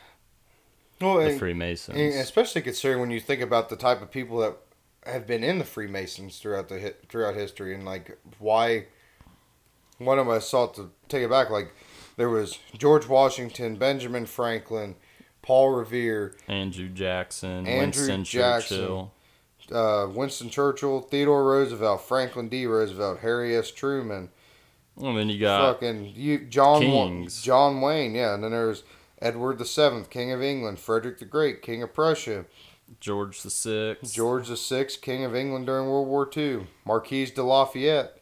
Well, 1.00 1.16
the 1.18 1.26
and- 1.30 1.38
Freemasons? 1.38 1.98
and 1.98 2.14
especially 2.14 2.62
considering 2.62 3.00
when 3.00 3.10
you 3.10 3.20
think 3.20 3.40
about 3.42 3.68
the 3.68 3.76
type 3.76 4.00
of 4.00 4.10
people 4.10 4.38
that 4.38 4.56
have 5.04 5.26
been 5.26 5.44
in 5.44 5.58
the 5.58 5.64
Freemasons 5.64 6.38
throughout 6.38 6.68
the 6.68 6.94
throughout 7.08 7.34
history, 7.34 7.74
and 7.74 7.84
like 7.84 8.18
why 8.38 8.86
one 9.98 10.18
of 10.18 10.28
us 10.28 10.48
sought 10.48 10.74
to 10.74 10.90
take 11.08 11.22
it 11.24 11.30
back. 11.30 11.50
Like 11.50 11.74
there 12.16 12.28
was 12.30 12.58
George 12.76 13.06
Washington, 13.08 13.76
Benjamin 13.76 14.26
Franklin, 14.26 14.94
Paul 15.42 15.70
Revere, 15.70 16.34
Andrew 16.46 16.88
Jackson, 16.88 17.66
Andrew 17.66 17.78
Winston 18.06 18.24
Jackson. 18.24 18.78
Churchill. 18.78 19.12
uh, 19.72 20.08
Winston 20.10 20.50
Churchill, 20.50 21.00
Theodore 21.00 21.44
Roosevelt, 21.44 22.02
Franklin 22.02 22.48
D. 22.48 22.66
Roosevelt, 22.66 23.20
Harry 23.20 23.56
S. 23.56 23.70
Truman, 23.70 24.30
And 25.00 25.16
then 25.16 25.28
you 25.28 25.38
got 25.38 25.74
fucking 25.74 26.12
you, 26.14 26.40
John 26.40 26.80
Kings. 26.80 27.42
John 27.42 27.80
Wayne, 27.80 28.14
yeah, 28.14 28.34
and 28.34 28.42
then 28.42 28.50
there's 28.50 28.82
Edward 29.20 29.58
the 29.58 29.64
Seventh, 29.64 30.10
King 30.10 30.32
of 30.32 30.42
England, 30.42 30.80
Frederick 30.80 31.18
the 31.18 31.24
Great, 31.24 31.62
King 31.62 31.82
of 31.82 31.94
Prussia, 31.94 32.46
George 33.00 33.42
the 33.42 33.50
Sixth. 33.50 34.12
George 34.12 34.48
the 34.48 34.56
Sixth, 34.56 35.00
King 35.00 35.24
of 35.24 35.36
England 35.36 35.66
during 35.66 35.88
World 35.88 36.08
War 36.08 36.28
II, 36.36 36.66
Marquis 36.84 37.26
de 37.26 37.42
Lafayette, 37.42 38.18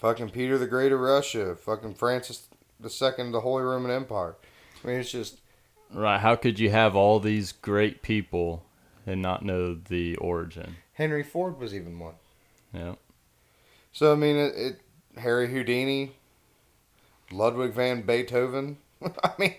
fucking 0.00 0.30
Peter 0.30 0.56
the 0.56 0.66
Great 0.66 0.92
of 0.92 1.00
Russia, 1.00 1.54
fucking 1.56 1.94
Francis 1.94 2.48
the 2.80 2.90
Second 2.90 3.26
of 3.26 3.32
the 3.32 3.40
Holy 3.40 3.62
Roman 3.62 3.90
Empire. 3.90 4.36
I 4.82 4.86
mean, 4.86 5.00
it's 5.00 5.10
just 5.10 5.40
Right. 5.92 6.20
How 6.20 6.36
could 6.36 6.58
you 6.58 6.70
have 6.70 6.94
all 6.94 7.18
these 7.18 7.52
great 7.52 8.02
people 8.02 8.64
and 9.06 9.22
not 9.22 9.44
know 9.44 9.74
the 9.74 10.16
origin? 10.16 10.76
Henry 10.94 11.22
Ford 11.22 11.58
was 11.58 11.74
even 11.74 11.98
one. 11.98 12.14
Yeah. 12.72 12.94
So 13.92 14.12
I 14.12 14.16
mean, 14.16 14.36
it, 14.36 14.54
it 14.54 14.80
Harry 15.20 15.50
Houdini, 15.50 16.12
Ludwig 17.30 17.72
van 17.72 18.02
Beethoven. 18.02 18.78
I 19.24 19.32
mean, 19.38 19.54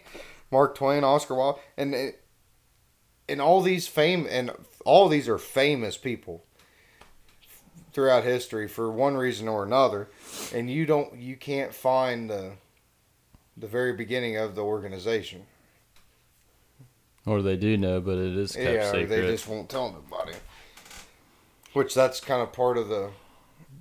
Mark 0.52 0.76
Twain, 0.76 1.04
Oscar 1.04 1.36
Wilde, 1.36 1.60
and 1.78 2.14
and 3.28 3.42
all 3.42 3.62
these 3.62 3.88
fame 3.88 4.28
and 4.30 4.52
all 4.86 5.08
these 5.08 5.30
are 5.30 5.38
famous 5.38 5.98
people 5.98 6.44
throughout 7.92 8.24
history 8.24 8.68
for 8.68 8.92
one 8.92 9.16
reason 9.16 9.48
or 9.48 9.64
another, 9.64 10.10
and 10.54 10.70
you 10.70 10.86
don't 10.86 11.18
you 11.18 11.36
can't 11.36 11.74
find 11.74 12.30
the 12.30 12.54
the 13.56 13.68
very 13.68 13.94
beginning 13.94 14.38
of 14.38 14.56
the 14.56 14.64
organization. 14.64 15.46
Or 17.26 17.42
they 17.42 17.58
do 17.58 17.78
know, 17.78 18.00
but 18.00 18.18
it 18.18 18.36
is 18.38 18.54
kept 18.54 18.66
yeah, 18.66 18.90
or 18.90 19.02
secret. 19.02 19.10
they 19.10 19.22
just 19.22 19.48
won't 19.48 19.70
tell 19.70 19.92
nobody. 19.92 20.38
Which 21.74 21.94
that's 21.94 22.20
kind 22.20 22.42
of 22.42 22.52
part 22.54 22.78
of 22.78 22.88
the 22.88 23.12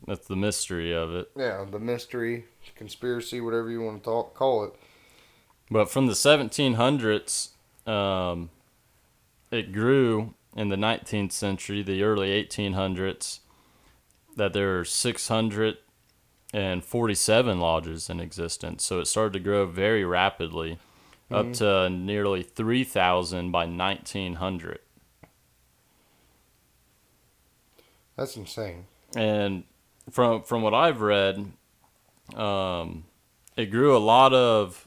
That's 0.08 0.26
the 0.26 0.36
mystery 0.36 0.92
of 0.92 1.14
it. 1.14 1.30
yeah 1.36 1.64
the 1.70 1.78
mystery 1.78 2.46
conspiracy 2.74 3.40
whatever 3.40 3.70
you 3.70 3.82
want 3.82 4.02
to 4.02 4.04
talk, 4.04 4.34
call 4.34 4.64
it. 4.64 4.74
But 5.70 5.90
from 5.90 6.06
the 6.06 6.14
1700s, 6.14 7.50
um, 7.86 8.48
it 9.50 9.70
grew 9.72 10.32
in 10.56 10.70
the 10.70 10.76
19th 10.76 11.32
century, 11.32 11.82
the 11.82 12.02
early 12.02 12.30
1800s, 12.30 13.40
that 14.36 14.54
there 14.54 14.78
are 14.78 14.84
647 14.84 17.60
lodges 17.60 18.08
in 18.08 18.20
existence. 18.20 18.84
So 18.84 19.00
it 19.00 19.06
started 19.06 19.34
to 19.34 19.40
grow 19.40 19.66
very 19.66 20.04
rapidly, 20.04 20.78
up 21.30 21.52
to 21.54 21.90
nearly 21.90 22.42
3,000 22.42 23.50
by 23.50 23.66
1900. 23.66 24.78
That's 28.16 28.36
insane. 28.36 28.86
and 29.14 29.64
from 30.10 30.42
from 30.42 30.62
what 30.62 30.74
I've 30.74 31.00
read, 31.00 31.52
um, 32.34 33.04
it 33.56 33.66
grew 33.66 33.96
a 33.96 33.98
lot 33.98 34.32
of 34.32 34.86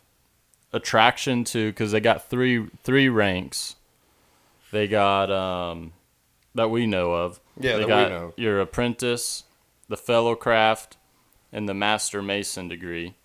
attraction 0.74 1.44
to 1.44 1.70
because 1.70 1.92
they 1.92 2.00
got 2.00 2.30
three 2.30 2.68
three 2.84 3.10
ranks. 3.10 3.76
They 4.72 4.88
got 4.88 5.32
um, 5.32 5.94
that 6.56 6.70
we 6.70 6.88
know 6.88 7.14
of. 7.14 7.40
Yeah, 7.60 7.78
they 7.78 7.86
that 7.86 8.10
we 8.10 8.16
know. 8.16 8.34
your 8.38 8.60
apprentice, 8.60 9.44
the 9.88 9.98
fellow 9.98 10.36
craft, 10.36 10.98
and 11.52 11.68
the 11.68 11.74
master 11.74 12.22
mason 12.22 12.68
degree. 12.68 13.16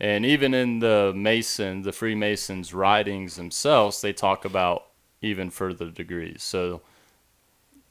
And 0.00 0.26
even 0.26 0.52
in 0.52 0.80
the 0.80 1.12
Mason, 1.14 1.82
the 1.82 1.92
Freemasons' 1.92 2.74
writings 2.74 3.36
themselves, 3.36 4.00
they 4.00 4.12
talk 4.12 4.44
about 4.44 4.88
even 5.20 5.48
further 5.48 5.90
degrees. 5.90 6.42
So 6.42 6.82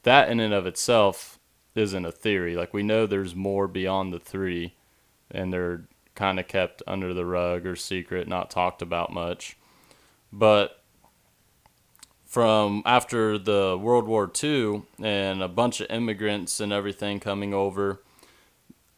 that 0.02 0.28
in 0.28 0.38
and 0.38 0.52
of 0.52 0.66
itself 0.66 1.38
isn't 1.74 2.04
a 2.04 2.12
theory. 2.12 2.56
Like 2.56 2.74
we 2.74 2.82
know 2.82 3.06
there's 3.06 3.34
more 3.34 3.68
beyond 3.68 4.12
the 4.12 4.18
three, 4.18 4.74
and 5.30 5.52
they're 5.52 5.84
kind 6.14 6.38
of 6.38 6.48
kept 6.48 6.82
under 6.86 7.14
the 7.14 7.24
rug 7.24 7.66
or 7.66 7.76
secret, 7.76 8.28
not 8.28 8.50
talked 8.50 8.82
about 8.82 9.12
much. 9.12 9.56
But 10.32 10.82
from 12.24 12.82
after 12.86 13.38
the 13.38 13.78
World 13.80 14.06
War 14.06 14.30
II 14.42 14.82
and 15.02 15.42
a 15.42 15.48
bunch 15.48 15.80
of 15.80 15.90
immigrants 15.90 16.60
and 16.60 16.72
everything 16.72 17.20
coming 17.20 17.52
over, 17.52 18.02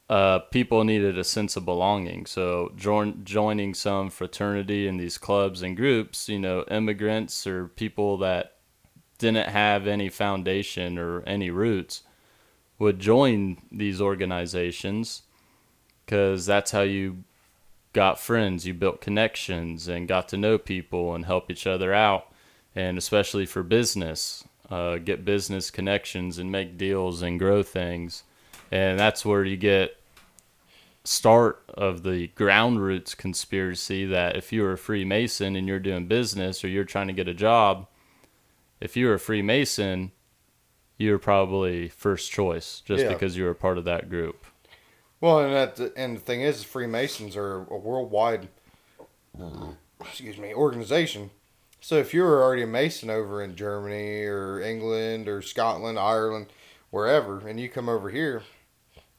uh, 0.08 0.38
people 0.38 0.84
needed 0.84 1.18
a 1.18 1.24
sense 1.24 1.56
of 1.56 1.64
belonging. 1.64 2.26
So 2.26 2.72
join, 2.76 3.24
joining 3.24 3.74
some 3.74 4.10
fraternity 4.10 4.86
in 4.86 4.98
these 4.98 5.18
clubs 5.18 5.62
and 5.62 5.76
groups, 5.76 6.28
you 6.28 6.38
know, 6.38 6.64
immigrants 6.70 7.46
or 7.46 7.68
people 7.68 8.18
that 8.18 8.56
didn't 9.18 9.48
have 9.48 9.86
any 9.86 10.08
foundation 10.08 10.98
or 10.98 11.22
any 11.22 11.50
roots 11.50 12.02
would 12.78 12.98
join 12.98 13.58
these 13.70 14.00
organizations 14.00 15.22
because 16.04 16.46
that's 16.46 16.72
how 16.72 16.82
you 16.82 17.24
got 17.92 18.20
friends, 18.20 18.66
you 18.66 18.74
built 18.74 19.00
connections 19.00 19.88
and 19.88 20.08
got 20.08 20.28
to 20.28 20.36
know 20.36 20.58
people 20.58 21.14
and 21.14 21.24
help 21.24 21.50
each 21.50 21.66
other 21.66 21.94
out. 21.94 22.26
And 22.74 22.98
especially 22.98 23.46
for 23.46 23.62
business, 23.62 24.44
uh, 24.68 24.98
get 24.98 25.24
business 25.24 25.70
connections 25.70 26.38
and 26.38 26.50
make 26.50 26.76
deals 26.76 27.22
and 27.22 27.38
grow 27.38 27.62
things. 27.62 28.24
And 28.70 28.98
that's 28.98 29.24
where 29.24 29.44
you 29.44 29.56
get 29.56 29.96
start 31.04 31.62
of 31.68 32.02
the 32.02 32.28
ground 32.28 32.80
roots 32.80 33.14
conspiracy 33.14 34.06
that 34.06 34.36
if 34.36 34.52
you're 34.52 34.72
a 34.72 34.78
Freemason 34.78 35.54
and 35.54 35.68
you're 35.68 35.78
doing 35.78 36.06
business 36.06 36.64
or 36.64 36.68
you're 36.68 36.84
trying 36.84 37.06
to 37.06 37.12
get 37.12 37.28
a 37.28 37.34
job, 37.34 37.86
if 38.80 38.96
you're 38.96 39.14
a 39.14 39.20
Freemason, 39.20 40.10
you're 41.04 41.18
probably 41.18 41.88
first 41.88 42.32
choice 42.32 42.80
just 42.84 43.02
Yeah. 43.04 43.12
because 43.12 43.36
you're 43.36 43.50
a 43.50 43.54
part 43.54 43.78
of 43.78 43.84
that 43.84 44.08
group. 44.10 44.44
Well, 45.20 45.40
and 45.40 45.54
that 45.54 45.92
and 45.96 46.16
the 46.16 46.20
thing 46.20 46.40
is, 46.42 46.64
Freemasons 46.64 47.36
are 47.36 47.62
a 47.70 47.76
worldwide, 47.78 48.48
excuse 50.00 50.38
me, 50.38 50.52
organization. 50.54 51.30
So 51.80 51.96
if 51.96 52.14
you're 52.14 52.42
already 52.42 52.62
a 52.62 52.66
Mason 52.66 53.10
over 53.10 53.42
in 53.42 53.56
Germany 53.56 54.24
or 54.24 54.60
England 54.60 55.28
or 55.28 55.42
Scotland, 55.42 55.98
Ireland, 55.98 56.46
wherever, 56.90 57.46
and 57.46 57.60
you 57.60 57.68
come 57.68 57.88
over 57.88 58.10
here, 58.10 58.42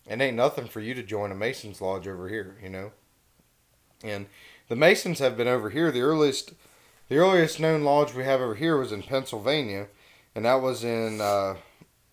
it 0.07 0.19
ain't 0.19 0.35
nothing 0.37 0.67
for 0.67 0.79
you 0.79 0.93
to 0.95 1.03
join 1.03 1.31
a 1.31 1.35
Masons 1.35 1.81
lodge 1.81 2.07
over 2.07 2.27
here, 2.27 2.57
you 2.61 2.69
know. 2.69 2.91
And 4.03 4.27
the 4.67 4.75
Masons 4.75 5.19
have 5.19 5.37
been 5.37 5.47
over 5.47 5.69
here. 5.69 5.91
The 5.91 6.01
earliest, 6.01 6.53
the 7.07 7.17
earliest 7.17 7.59
known 7.59 7.83
lodge 7.83 8.13
we 8.13 8.23
have 8.23 8.41
over 8.41 8.55
here 8.55 8.77
was 8.77 8.91
in 8.91 9.03
Pennsylvania, 9.03 9.87
and 10.35 10.45
that 10.45 10.61
was 10.61 10.83
in 10.83 11.21
uh, 11.21 11.55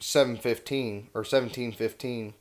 715 0.03 1.11
or 1.15 1.21
1715 1.21 2.35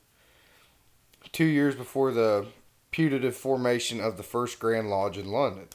two 1.32 1.46
years 1.46 1.76
before 1.76 2.12
the 2.12 2.48
putative 2.90 3.36
formation 3.36 4.02
of 4.02 4.18
the 4.18 4.24
first 4.24 4.60
Grand 4.60 4.90
Lodge 4.90 5.18
in 5.18 5.28
London. 5.32 5.68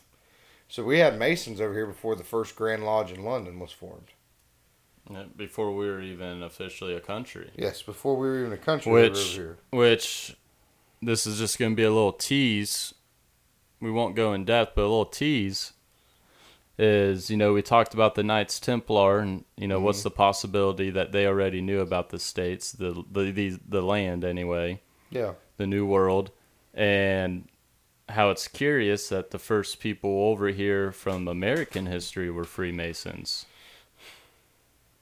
So 0.68 0.84
we 0.84 0.98
had 0.98 1.18
Masons 1.18 1.60
over 1.60 1.72
here 1.72 1.86
before 1.86 2.16
the 2.16 2.24
first 2.24 2.56
Grand 2.56 2.84
Lodge 2.84 3.12
in 3.12 3.24
London 3.24 3.60
was 3.60 3.70
formed. 3.70 4.08
Uh, 5.08 5.24
before 5.36 5.74
we 5.74 5.86
were 5.86 6.02
even 6.02 6.42
officially 6.42 6.94
a 6.94 7.00
country. 7.00 7.52
Yes, 7.56 7.80
before 7.82 8.16
we 8.16 8.26
were 8.26 8.40
even 8.40 8.52
a 8.52 8.56
country 8.58 8.90
Which- 8.90 9.18
here. 9.34 9.58
Which 9.70 10.36
this 11.00 11.26
is 11.26 11.38
just 11.38 11.58
going 11.58 11.72
to 11.72 11.76
be 11.76 11.84
a 11.84 11.92
little 11.92 12.12
tease. 12.12 12.92
We 13.80 13.92
won't 13.92 14.16
go 14.16 14.32
in 14.32 14.44
depth, 14.44 14.74
but 14.74 14.82
a 14.82 14.90
little 14.90 15.04
tease 15.04 15.72
is, 16.78 17.30
you 17.30 17.36
know, 17.36 17.52
we 17.52 17.62
talked 17.62 17.94
about 17.94 18.14
the 18.14 18.22
Knights 18.22 18.60
Templar 18.60 19.18
and, 19.18 19.44
you 19.56 19.66
know, 19.66 19.80
what's 19.80 20.00
mm-hmm. 20.00 20.08
the 20.08 20.14
possibility 20.14 20.90
that 20.90 21.12
they 21.12 21.26
already 21.26 21.60
knew 21.60 21.80
about 21.80 22.10
the 22.10 22.18
states, 22.18 22.72
the 22.72 23.04
the 23.10 23.30
the, 23.30 23.58
the 23.66 23.82
land 23.82 24.24
anyway. 24.24 24.80
Yeah. 25.10 25.34
the 25.56 25.66
New 25.66 25.86
World, 25.86 26.30
and 26.74 27.48
how 28.08 28.30
it's 28.30 28.48
curious 28.48 29.08
that 29.08 29.30
the 29.30 29.38
first 29.38 29.80
people 29.80 30.24
over 30.24 30.48
here 30.48 30.92
from 30.92 31.28
American 31.28 31.86
history 31.86 32.30
were 32.30 32.44
Freemasons. 32.44 33.46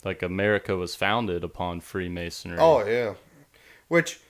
Like 0.04 0.22
America 0.22 0.76
was 0.76 0.94
founded 0.94 1.42
upon 1.42 1.80
Freemasonry. 1.80 2.58
Oh 2.58 2.84
yeah, 2.84 3.14
which 3.88 4.20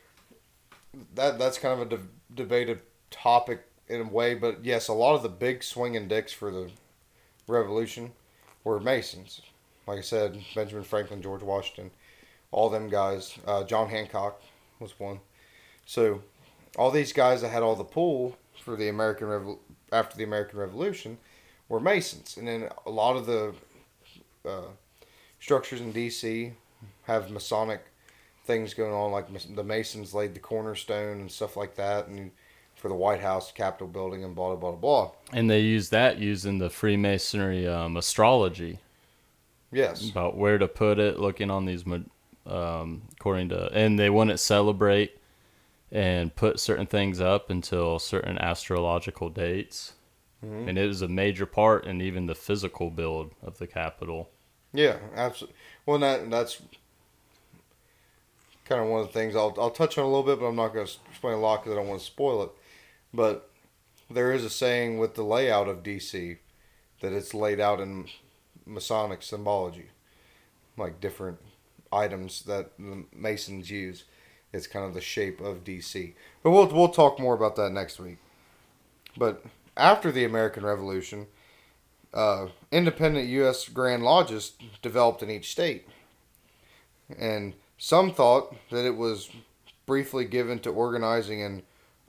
that 1.14 1.38
that's 1.38 1.58
kind 1.58 1.80
of 1.80 1.92
a 1.92 1.96
de- 1.96 2.08
debated 2.34 2.80
topic 3.10 3.64
in 3.88 4.00
a 4.00 4.04
way, 4.04 4.34
but 4.34 4.64
yes, 4.64 4.88
a 4.88 4.92
lot 4.92 5.14
of 5.14 5.22
the 5.22 5.28
big 5.28 5.62
swinging 5.62 6.08
dicks 6.08 6.32
for 6.32 6.50
the 6.50 6.70
Revolution 7.46 8.12
were 8.62 8.80
Masons. 8.80 9.42
Like 9.86 9.98
I 9.98 10.02
said, 10.02 10.38
Benjamin 10.54 10.84
Franklin, 10.84 11.22
George 11.22 11.42
Washington, 11.42 11.90
all 12.50 12.70
them 12.70 12.88
guys. 12.88 13.38
Uh, 13.46 13.64
John 13.64 13.88
Hancock 13.88 14.40
was 14.80 14.98
one. 14.98 15.20
So 15.84 16.22
all 16.76 16.90
these 16.90 17.12
guys 17.12 17.42
that 17.42 17.50
had 17.50 17.62
all 17.62 17.76
the 17.76 17.84
pull 17.84 18.36
for 18.62 18.76
the 18.76 18.88
American 18.88 19.28
Revol- 19.28 19.58
after 19.92 20.16
the 20.16 20.24
American 20.24 20.58
Revolution 20.58 21.18
were 21.68 21.80
Masons, 21.80 22.36
and 22.36 22.48
then 22.48 22.68
a 22.86 22.90
lot 22.90 23.16
of 23.16 23.26
the 23.26 23.54
uh, 24.46 24.68
structures 25.40 25.80
in 25.80 25.92
D.C. 25.92 26.52
have 27.04 27.30
Masonic 27.30 27.84
things 28.44 28.74
going 28.74 28.92
on, 28.92 29.12
like 29.12 29.26
the 29.54 29.64
Masons 29.64 30.14
laid 30.14 30.34
the 30.34 30.40
cornerstone 30.40 31.20
and 31.20 31.30
stuff 31.30 31.56
like 31.56 31.74
that, 31.76 32.08
and 32.08 32.30
for 32.84 32.88
the 32.90 32.94
White 32.94 33.22
House, 33.22 33.50
Capitol 33.50 33.88
building, 33.88 34.24
and 34.24 34.34
blah 34.34 34.54
blah 34.54 34.72
blah 34.72 34.78
blah. 34.78 35.10
And 35.32 35.48
they 35.48 35.60
use 35.60 35.88
that 35.88 36.18
using 36.18 36.58
the 36.58 36.68
Freemasonry 36.68 37.66
um, 37.66 37.96
astrology 37.96 38.78
Yes, 39.72 40.10
about 40.10 40.36
where 40.36 40.58
to 40.58 40.68
put 40.68 40.98
it, 40.98 41.18
looking 41.18 41.50
on 41.50 41.64
these, 41.64 41.82
um, 42.46 43.00
according 43.14 43.48
to, 43.48 43.72
and 43.72 43.98
they 43.98 44.10
wouldn't 44.10 44.38
celebrate 44.38 45.16
and 45.90 46.36
put 46.36 46.60
certain 46.60 46.84
things 46.84 47.22
up 47.22 47.48
until 47.48 47.98
certain 47.98 48.36
astrological 48.36 49.30
dates. 49.30 49.94
Mhm. 50.44 50.68
And 50.68 50.76
it 50.76 50.86
was 50.86 51.00
a 51.00 51.08
major 51.08 51.46
part 51.46 51.86
in 51.86 52.02
even 52.02 52.26
the 52.26 52.34
physical 52.34 52.90
build 52.90 53.30
of 53.42 53.56
the 53.56 53.66
Capitol. 53.66 54.28
yeah, 54.74 54.98
absolutely. 55.16 55.56
Well, 55.86 55.98
that 56.00 56.28
that's 56.30 56.60
kind 58.66 58.82
of 58.82 58.88
one 58.88 59.00
of 59.00 59.06
the 59.06 59.12
things 59.14 59.34
I'll 59.34 59.54
I'll 59.58 59.70
touch 59.70 59.96
on 59.96 60.04
a 60.04 60.08
little 60.08 60.22
bit, 60.22 60.38
but 60.38 60.46
I'm 60.48 60.56
not 60.56 60.74
going 60.74 60.86
to 60.86 60.92
explain 61.08 61.32
a 61.32 61.40
lot 61.40 61.62
because 61.62 61.72
I 61.72 61.76
don't 61.80 61.88
want 61.88 62.00
to 62.00 62.06
spoil 62.06 62.42
it. 62.42 62.50
But 63.14 63.48
there 64.10 64.32
is 64.32 64.44
a 64.44 64.50
saying 64.50 64.98
with 64.98 65.14
the 65.14 65.22
layout 65.22 65.68
of 65.68 65.84
DC 65.84 66.38
that 67.00 67.12
it's 67.12 67.32
laid 67.32 67.60
out 67.60 67.80
in 67.80 68.08
Masonic 68.66 69.22
symbology, 69.22 69.90
like 70.76 71.00
different 71.00 71.38
items 71.92 72.42
that 72.42 72.76
the 72.76 73.04
Masons 73.12 73.70
use. 73.70 74.04
It's 74.52 74.66
kind 74.66 74.84
of 74.84 74.94
the 74.94 75.00
shape 75.00 75.40
of 75.40 75.64
DC. 75.64 76.14
But 76.42 76.50
we'll 76.50 76.66
we'll 76.66 76.88
talk 76.88 77.20
more 77.20 77.34
about 77.34 77.56
that 77.56 77.70
next 77.70 78.00
week. 78.00 78.18
But 79.16 79.44
after 79.76 80.10
the 80.10 80.24
American 80.24 80.64
Revolution, 80.64 81.28
uh, 82.12 82.48
independent 82.72 83.28
U.S. 83.28 83.68
Grand 83.68 84.02
Lodges 84.02 84.52
developed 84.82 85.22
in 85.22 85.30
each 85.30 85.50
state, 85.50 85.86
and 87.16 87.54
some 87.78 88.12
thought 88.12 88.54
that 88.70 88.84
it 88.84 88.96
was 88.96 89.30
briefly 89.86 90.24
given 90.24 90.58
to 90.60 90.70
organizing 90.70 91.42
an 91.42 91.62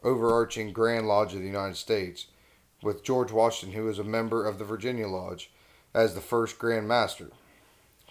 overarching 0.06 0.72
Grand 0.72 1.08
Lodge 1.08 1.34
of 1.34 1.40
the 1.40 1.48
United 1.48 1.76
States, 1.76 2.28
with 2.82 3.04
George 3.04 3.32
Washington, 3.32 3.78
who 3.78 3.86
was 3.86 4.00
a 4.00 4.04
member 4.04 4.48
of 4.48 4.60
the 4.60 4.64
Virginia 4.66 5.08
Lodge, 5.08 5.52
as 5.94 6.14
the 6.14 6.22
first 6.22 6.60
Grand 6.60 6.88
Master. 6.88 7.32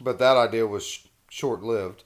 But 0.00 0.18
that 0.18 0.36
idea 0.36 0.66
was 0.66 0.84
sh- 0.84 1.06
short 1.30 1.62
lived. 1.62 2.02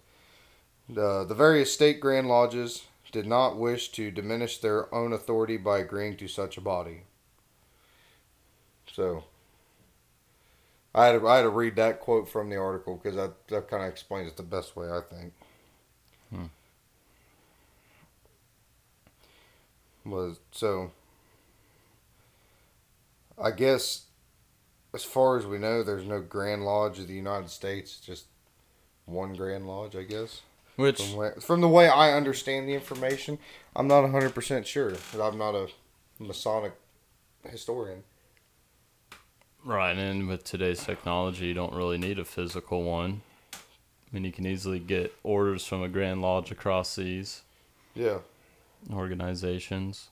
The, 0.89 1.25
the 1.25 1.35
various 1.35 1.73
state 1.73 2.01
Grand 2.01 2.29
Lodges 2.29 2.85
did 3.11 3.27
not 3.27 3.57
wish 3.57 3.89
to 3.93 4.11
diminish 4.11 4.59
their 4.59 4.95
own 4.95 5.13
authority 5.13 5.57
by 5.57 5.79
agreeing 5.79 6.17
to 6.19 6.29
such 6.29 6.59
a 6.59 6.61
body. 6.61 7.05
So, 8.93 9.25
I 10.95 11.07
had, 11.07 11.21
to, 11.21 11.29
I 11.29 11.37
had 11.37 11.43
to 11.43 11.51
read 11.51 11.77
that 11.77 12.01
quote 12.01 12.29
from 12.29 12.51
the 12.51 12.57
article 12.57 13.01
because 13.03 13.17
that, 13.17 13.49
that 13.49 13.69
kind 13.69 13.83
of 13.83 13.89
explains 13.89 14.29
it 14.29 14.37
the 14.37 14.43
best 14.43 14.77
way, 14.77 14.91
I 14.91 15.01
think. 15.01 15.33
Was 20.09 20.41
so. 20.53 20.91
I 23.41 23.51
guess, 23.53 24.07
as 24.95 25.05
far 25.05 25.37
as 25.39 25.47
we 25.47 25.59
know, 25.59 25.83
there's 25.83 26.05
no 26.07 26.21
Grand 26.21 26.65
Lodge 26.65 26.99
of 26.99 27.07
the 27.07 27.15
United 27.15 27.51
States. 27.51 28.01
Just 28.01 28.27
one 29.07 29.35
Grand 29.35 29.67
Lodge, 29.69 29.95
I 29.95 30.03
guess. 30.03 30.43
Which 30.77 31.01
From, 31.03 31.17
where, 31.17 31.33
from 31.35 31.61
the 31.61 31.69
way 31.69 31.89
I 31.89 32.13
understand 32.13 32.69
the 32.69 32.75
information, 32.75 33.39
I'm 33.77 33.87
not 33.89 34.05
100% 34.05 34.67
sure. 34.67 34.91
'cause 34.91 35.21
I'm 35.21 35.39
not 35.39 35.55
a 35.55 35.69
Masonic 36.19 36.73
historian. 37.49 38.03
Right, 39.65 39.97
and 39.97 40.29
with 40.29 40.45
today's 40.45 40.85
technology, 40.85 41.47
you 41.47 41.55
don't 41.55 41.75
really 41.75 41.99
need 41.99 42.19
a 42.19 42.25
physical 42.25 42.83
one. 42.85 43.23
I 43.53 43.59
mean, 44.13 44.25
you 44.25 44.33
can 44.33 44.47
easily 44.47 44.79
get 44.79 45.15
orders 45.23 45.67
from 45.67 45.83
a 45.83 45.89
Grand 45.89 46.23
Lodge 46.23 46.51
across 46.51 46.97
these 46.97 47.43
Yeah. 47.95 48.19
Organizations, 48.93 50.09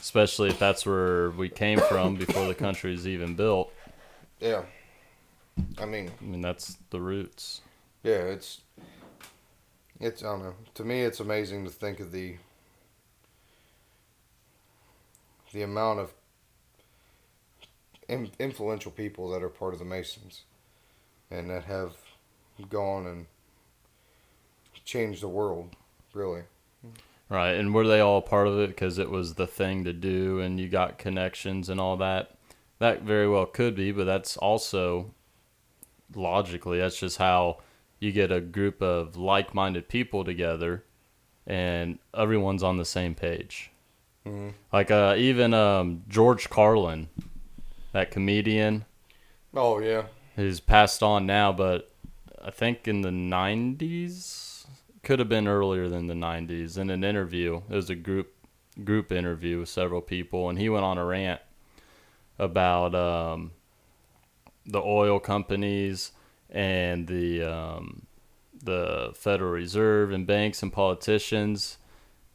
especially 0.00 0.48
if 0.50 0.58
that's 0.58 0.84
where 0.86 1.30
we 1.30 1.48
came 1.48 1.78
from 1.78 2.16
before 2.16 2.46
the 2.46 2.54
country 2.54 2.92
was 2.92 3.06
even 3.06 3.34
built. 3.34 3.72
Yeah. 4.40 4.62
I 5.78 5.84
mean, 5.84 6.10
I 6.20 6.24
mean, 6.24 6.40
that's 6.40 6.78
the 6.90 7.00
roots. 7.00 7.60
yeah, 8.02 8.12
it's 8.12 8.62
it's 10.00 10.22
I 10.22 10.26
don't 10.26 10.42
know. 10.42 10.54
To 10.74 10.84
me 10.84 11.02
it's 11.02 11.20
amazing 11.20 11.64
to 11.64 11.70
think 11.70 12.00
of 12.00 12.12
the 12.12 12.36
the 15.52 15.62
amount 15.62 16.00
of 16.00 16.12
in, 18.08 18.30
influential 18.38 18.90
people 18.90 19.30
that 19.30 19.42
are 19.42 19.48
part 19.48 19.72
of 19.72 19.78
the 19.78 19.84
Masons 19.84 20.42
and 21.30 21.50
that 21.50 21.64
have 21.64 21.96
gone 22.68 23.06
and 23.06 23.26
changed 24.84 25.22
the 25.22 25.28
world, 25.28 25.76
really. 26.14 26.42
Right, 27.30 27.52
and 27.54 27.72
were 27.72 27.86
they 27.86 28.00
all 28.00 28.20
part 28.20 28.48
of 28.48 28.58
it 28.58 28.70
because 28.70 28.98
it 28.98 29.08
was 29.08 29.34
the 29.34 29.46
thing 29.46 29.84
to 29.84 29.92
do 29.92 30.40
and 30.40 30.58
you 30.58 30.68
got 30.68 30.98
connections 30.98 31.68
and 31.68 31.80
all 31.80 31.96
that? 31.98 32.32
That 32.80 33.02
very 33.02 33.28
well 33.28 33.46
could 33.46 33.76
be, 33.76 33.92
but 33.92 34.04
that's 34.04 34.36
also 34.36 35.14
logically, 36.14 36.78
that's 36.80 36.98
just 36.98 37.18
how 37.18 37.58
you 38.00 38.10
get 38.10 38.32
a 38.32 38.40
group 38.40 38.82
of 38.82 39.16
like 39.16 39.54
minded 39.54 39.88
people 39.88 40.24
together 40.24 40.84
and 41.46 41.98
everyone's 42.16 42.62
on 42.64 42.78
the 42.78 42.84
same 42.84 43.14
page. 43.14 43.70
Mhm. 44.26 44.54
Like 44.72 44.90
uh, 44.90 45.14
even 45.16 45.54
um, 45.54 46.02
George 46.08 46.50
Carlin, 46.50 47.08
that 47.92 48.10
comedian, 48.10 48.86
Oh 49.54 49.78
yeah. 49.78 50.04
who's 50.36 50.58
passed 50.60 51.02
on 51.02 51.26
now, 51.26 51.52
but 51.52 51.90
I 52.44 52.50
think 52.50 52.88
in 52.88 53.02
the 53.02 53.10
90s, 53.10 54.49
could 55.02 55.18
have 55.18 55.28
been 55.28 55.48
earlier 55.48 55.88
than 55.88 56.06
the 56.06 56.14
90s. 56.14 56.76
In 56.76 56.90
an 56.90 57.04
interview, 57.04 57.62
it 57.68 57.74
was 57.74 57.90
a 57.90 57.94
group 57.94 58.34
group 58.84 59.12
interview 59.12 59.58
with 59.58 59.68
several 59.68 60.00
people, 60.00 60.48
and 60.48 60.58
he 60.58 60.68
went 60.68 60.84
on 60.84 60.98
a 60.98 61.04
rant 61.04 61.40
about 62.38 62.94
um, 62.94 63.52
the 64.66 64.80
oil 64.80 65.20
companies 65.20 66.12
and 66.48 67.06
the 67.06 67.42
um, 67.42 68.06
the 68.62 69.12
Federal 69.14 69.52
Reserve 69.52 70.12
and 70.12 70.26
banks 70.26 70.62
and 70.62 70.72
politicians. 70.72 71.78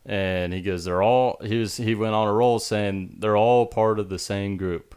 And 0.06 0.54
he 0.54 0.62
goes, 0.62 0.86
they're 0.86 1.01
all. 1.01 1.38
He 1.43 1.58
was. 1.58 1.78
He 1.78 1.95
went 1.95 2.13
on 2.13 2.28
a 2.28 2.34
roll 2.34 2.60
saying 2.60 3.17
they're 3.19 3.38
all 3.38 3.65
part 3.65 3.99
of 3.99 4.10
the 4.10 4.19
same 4.19 4.56
group 4.56 4.95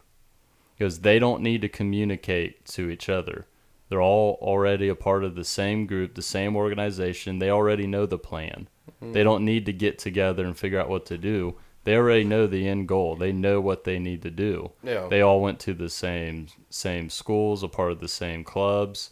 because 0.77 0.99
they 0.99 1.17
don't 1.17 1.41
need 1.41 1.61
to 1.61 1.69
communicate 1.69 2.65
to 2.65 2.89
each 2.89 3.09
other. 3.09 3.47
They're 3.89 4.01
all 4.01 4.37
already 4.41 4.87
a 4.87 4.95
part 4.95 5.23
of 5.23 5.35
the 5.35 5.43
same 5.43 5.87
group, 5.87 6.13
the 6.13 6.21
same 6.21 6.55
organization. 6.55 7.39
They 7.39 7.49
already 7.49 7.87
know 7.87 8.05
the 8.05 8.19
plan. 8.19 8.67
Mm-hmm. 9.01 9.13
They 9.13 9.23
don't 9.23 9.43
need 9.43 9.65
to 9.65 9.73
get 9.73 9.97
together 9.97 10.45
and 10.45 10.57
figure 10.57 10.79
out 10.79 10.89
what 10.89 11.05
to 11.07 11.17
do. 11.17 11.55
They 11.85 11.95
already 11.95 12.23
know 12.23 12.45
the 12.45 12.67
end 12.67 12.87
goal. 12.87 13.15
They 13.15 13.31
know 13.31 13.59
what 13.59 13.83
they 13.85 13.97
need 13.97 14.21
to 14.21 14.29
do. 14.29 14.71
Yeah. 14.83 15.07
They 15.09 15.21
all 15.21 15.41
went 15.41 15.59
to 15.61 15.73
the 15.73 15.89
same 15.89 16.47
same 16.69 17.09
schools, 17.09 17.63
a 17.63 17.67
part 17.67 17.91
of 17.91 17.99
the 17.99 18.07
same 18.07 18.43
clubs. 18.43 19.09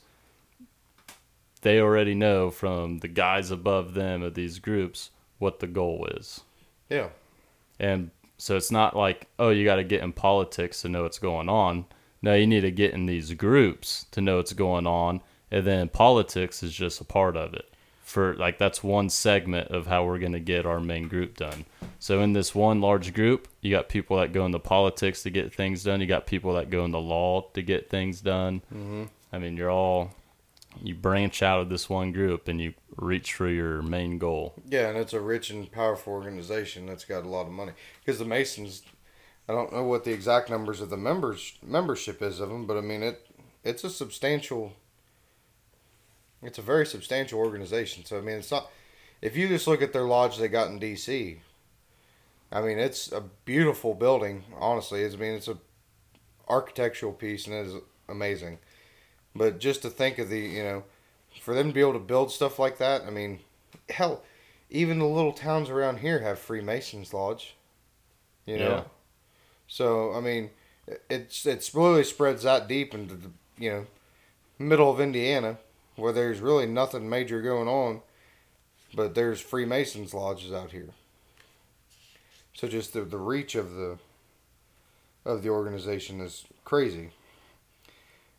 They 1.61 1.79
already 1.79 2.13
know 2.13 2.51
from 2.51 2.99
the 2.99 3.07
guys 3.07 3.49
above 3.49 3.93
them 3.95 4.21
of 4.21 4.35
these 4.35 4.59
groups 4.59 5.09
what 5.39 5.59
the 5.59 5.67
goal 5.67 6.07
is. 6.11 6.41
yeah. 6.89 7.09
And 7.79 8.11
so 8.39 8.55
it's 8.55 8.71
not 8.71 8.95
like, 8.95 9.27
oh, 9.39 9.49
you 9.49 9.65
got 9.65 9.75
to 9.75 9.83
get 9.83 10.03
in 10.03 10.13
politics 10.13 10.81
to 10.81 10.89
know 10.89 11.03
what's 11.03 11.19
going 11.19 11.49
on. 11.49 11.85
No, 12.21 12.33
you 12.33 12.47
need 12.47 12.61
to 12.61 12.71
get 12.71 12.93
in 12.93 13.05
these 13.05 13.33
groups 13.33 14.05
to 14.11 14.21
know 14.21 14.37
what's 14.37 14.53
going 14.53 14.87
on. 14.87 15.21
And 15.49 15.65
then 15.65 15.89
politics 15.89 16.63
is 16.63 16.73
just 16.73 16.99
a 16.99 17.05
part 17.05 17.37
of 17.37 17.53
it. 17.53 17.71
For 18.01 18.35
like, 18.35 18.57
that's 18.57 18.83
one 18.83 19.09
segment 19.09 19.69
of 19.69 19.87
how 19.87 20.05
we're 20.05 20.19
going 20.19 20.31
to 20.31 20.39
get 20.39 20.65
our 20.65 20.79
main 20.79 21.07
group 21.07 21.35
done. 21.35 21.65
So 21.99 22.21
in 22.21 22.33
this 22.33 22.55
one 22.55 22.79
large 22.79 23.13
group, 23.13 23.47
you 23.61 23.69
got 23.69 23.89
people 23.89 24.17
that 24.17 24.31
go 24.31 24.45
into 24.45 24.59
politics 24.59 25.23
to 25.23 25.29
get 25.29 25.53
things 25.53 25.83
done. 25.83 25.99
You 25.99 26.07
got 26.07 26.25
people 26.25 26.53
that 26.53 26.69
go 26.69 26.85
into 26.85 26.99
law 26.99 27.49
to 27.53 27.61
get 27.61 27.89
things 27.89 28.21
done. 28.21 28.61
Mm-hmm. 28.73 29.03
I 29.33 29.39
mean, 29.39 29.57
you're 29.57 29.69
all, 29.69 30.11
you 30.81 30.95
branch 30.95 31.43
out 31.43 31.59
of 31.59 31.69
this 31.69 31.89
one 31.89 32.13
group 32.13 32.47
and 32.47 32.61
you 32.61 32.73
reach 32.95 33.33
for 33.33 33.49
your 33.49 33.81
main 33.81 34.17
goal. 34.17 34.53
Yeah, 34.69 34.87
and 34.89 34.97
it's 34.97 35.13
a 35.13 35.19
rich 35.19 35.49
and 35.49 35.69
powerful 35.69 36.13
organization 36.13 36.85
that's 36.85 37.03
got 37.03 37.25
a 37.25 37.29
lot 37.29 37.45
of 37.45 37.51
money. 37.51 37.73
Because 38.03 38.19
the 38.19 38.25
Masons, 38.25 38.83
I 39.49 39.53
don't 39.53 39.71
know 39.71 39.83
what 39.83 40.03
the 40.03 40.11
exact 40.11 40.49
numbers 40.49 40.81
of 40.81 40.89
the 40.89 40.97
members 40.97 41.57
membership 41.63 42.21
is 42.21 42.39
of 42.39 42.49
them, 42.49 42.65
but 42.65 42.77
I 42.77 42.81
mean 42.81 43.03
it. 43.03 43.25
It's 43.63 43.83
a 43.83 43.89
substantial. 43.89 44.73
It's 46.41 46.57
a 46.57 46.61
very 46.61 46.85
substantial 46.85 47.39
organization. 47.39 48.05
So 48.05 48.17
I 48.17 48.21
mean, 48.21 48.37
it's 48.37 48.51
not. 48.51 48.69
If 49.21 49.35
you 49.35 49.47
just 49.47 49.67
look 49.67 49.81
at 49.81 49.93
their 49.93 50.03
lodge 50.03 50.37
they 50.37 50.47
got 50.47 50.69
in 50.69 50.79
D.C., 50.79 51.39
I 52.51 52.61
mean 52.61 52.77
it's 52.77 53.11
a 53.11 53.23
beautiful 53.45 53.93
building. 53.93 54.43
Honestly, 54.57 55.01
it's, 55.01 55.15
I 55.15 55.17
mean 55.17 55.33
it's 55.33 55.47
a 55.47 55.57
architectural 56.49 57.13
piece 57.13 57.45
and 57.47 57.55
it 57.55 57.67
is 57.67 57.73
amazing. 58.09 58.59
But 59.35 59.59
just 59.59 59.81
to 59.83 59.89
think 59.89 60.17
of 60.17 60.29
the 60.29 60.39
you 60.39 60.63
know, 60.63 60.83
for 61.41 61.53
them 61.53 61.67
to 61.67 61.73
be 61.73 61.81
able 61.81 61.93
to 61.93 61.99
build 61.99 62.31
stuff 62.31 62.59
like 62.59 62.77
that, 62.79 63.03
I 63.03 63.11
mean, 63.11 63.39
hell, 63.89 64.23
even 64.69 64.99
the 64.99 65.05
little 65.05 65.33
towns 65.33 65.69
around 65.69 65.99
here 65.99 66.19
have 66.19 66.37
Freemasons 66.37 67.13
Lodge. 67.13 67.55
You 68.45 68.57
know, 68.57 68.69
Yeah. 68.69 68.83
So 69.67 70.13
I 70.13 70.21
mean, 70.21 70.49
it's 71.09 71.45
it's 71.45 71.73
really 71.75 72.03
spreads 72.03 72.43
that 72.43 72.67
deep 72.67 72.93
into 72.93 73.15
the 73.15 73.29
you 73.57 73.69
know 73.69 73.85
middle 74.59 74.91
of 74.91 74.99
Indiana, 74.99 75.57
where 75.95 76.13
there's 76.13 76.39
really 76.39 76.65
nothing 76.65 77.09
major 77.09 77.41
going 77.41 77.67
on, 77.67 78.01
but 78.93 79.15
there's 79.15 79.41
Freemasons 79.41 80.13
lodges 80.13 80.51
out 80.51 80.71
here. 80.71 80.89
So 82.53 82.67
just 82.67 82.93
the 82.93 83.01
the 83.01 83.17
reach 83.17 83.55
of 83.55 83.73
the 83.73 83.97
of 85.25 85.43
the 85.43 85.49
organization 85.49 86.21
is 86.21 86.45
crazy. 86.63 87.11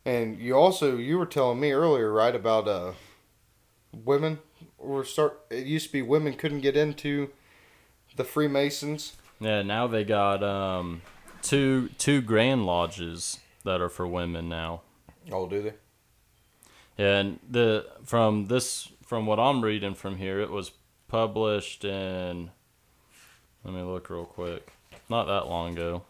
And 0.05 0.39
you 0.39 0.55
also 0.55 0.97
you 0.97 1.17
were 1.17 1.25
telling 1.25 1.59
me 1.59 1.71
earlier, 1.71 2.11
right, 2.11 2.35
about 2.35 2.67
uh 2.67 2.93
women 3.91 4.39
or 4.77 5.03
start 5.03 5.39
it 5.49 5.65
used 5.65 5.87
to 5.87 5.91
be 5.93 6.01
women 6.01 6.33
couldn't 6.33 6.61
get 6.61 6.75
into 6.75 7.29
the 8.15 8.23
Freemasons. 8.23 9.13
Yeah, 9.39 9.61
now 9.61 9.87
they 9.87 10.03
got 10.03 10.43
um, 10.43 11.01
two 11.41 11.89
two 11.97 12.21
grand 12.21 12.65
lodges 12.65 13.39
that 13.63 13.81
are 13.81 13.89
for 13.89 14.07
women 14.07 14.49
now. 14.49 14.81
Oh, 15.31 15.47
do 15.47 15.61
they? 15.61 15.73
And 16.97 17.39
the 17.49 17.87
from 18.03 18.47
this 18.47 18.89
from 19.05 19.25
what 19.25 19.39
I'm 19.39 19.63
reading 19.63 19.95
from 19.95 20.17
here, 20.17 20.39
it 20.39 20.51
was 20.51 20.71
published 21.07 21.83
in. 21.83 22.51
Let 23.63 23.73
me 23.73 23.81
look 23.81 24.09
real 24.09 24.25
quick. 24.25 24.71
Not 25.09 25.25
that 25.25 25.47
long 25.47 25.73
ago. 25.73 26.03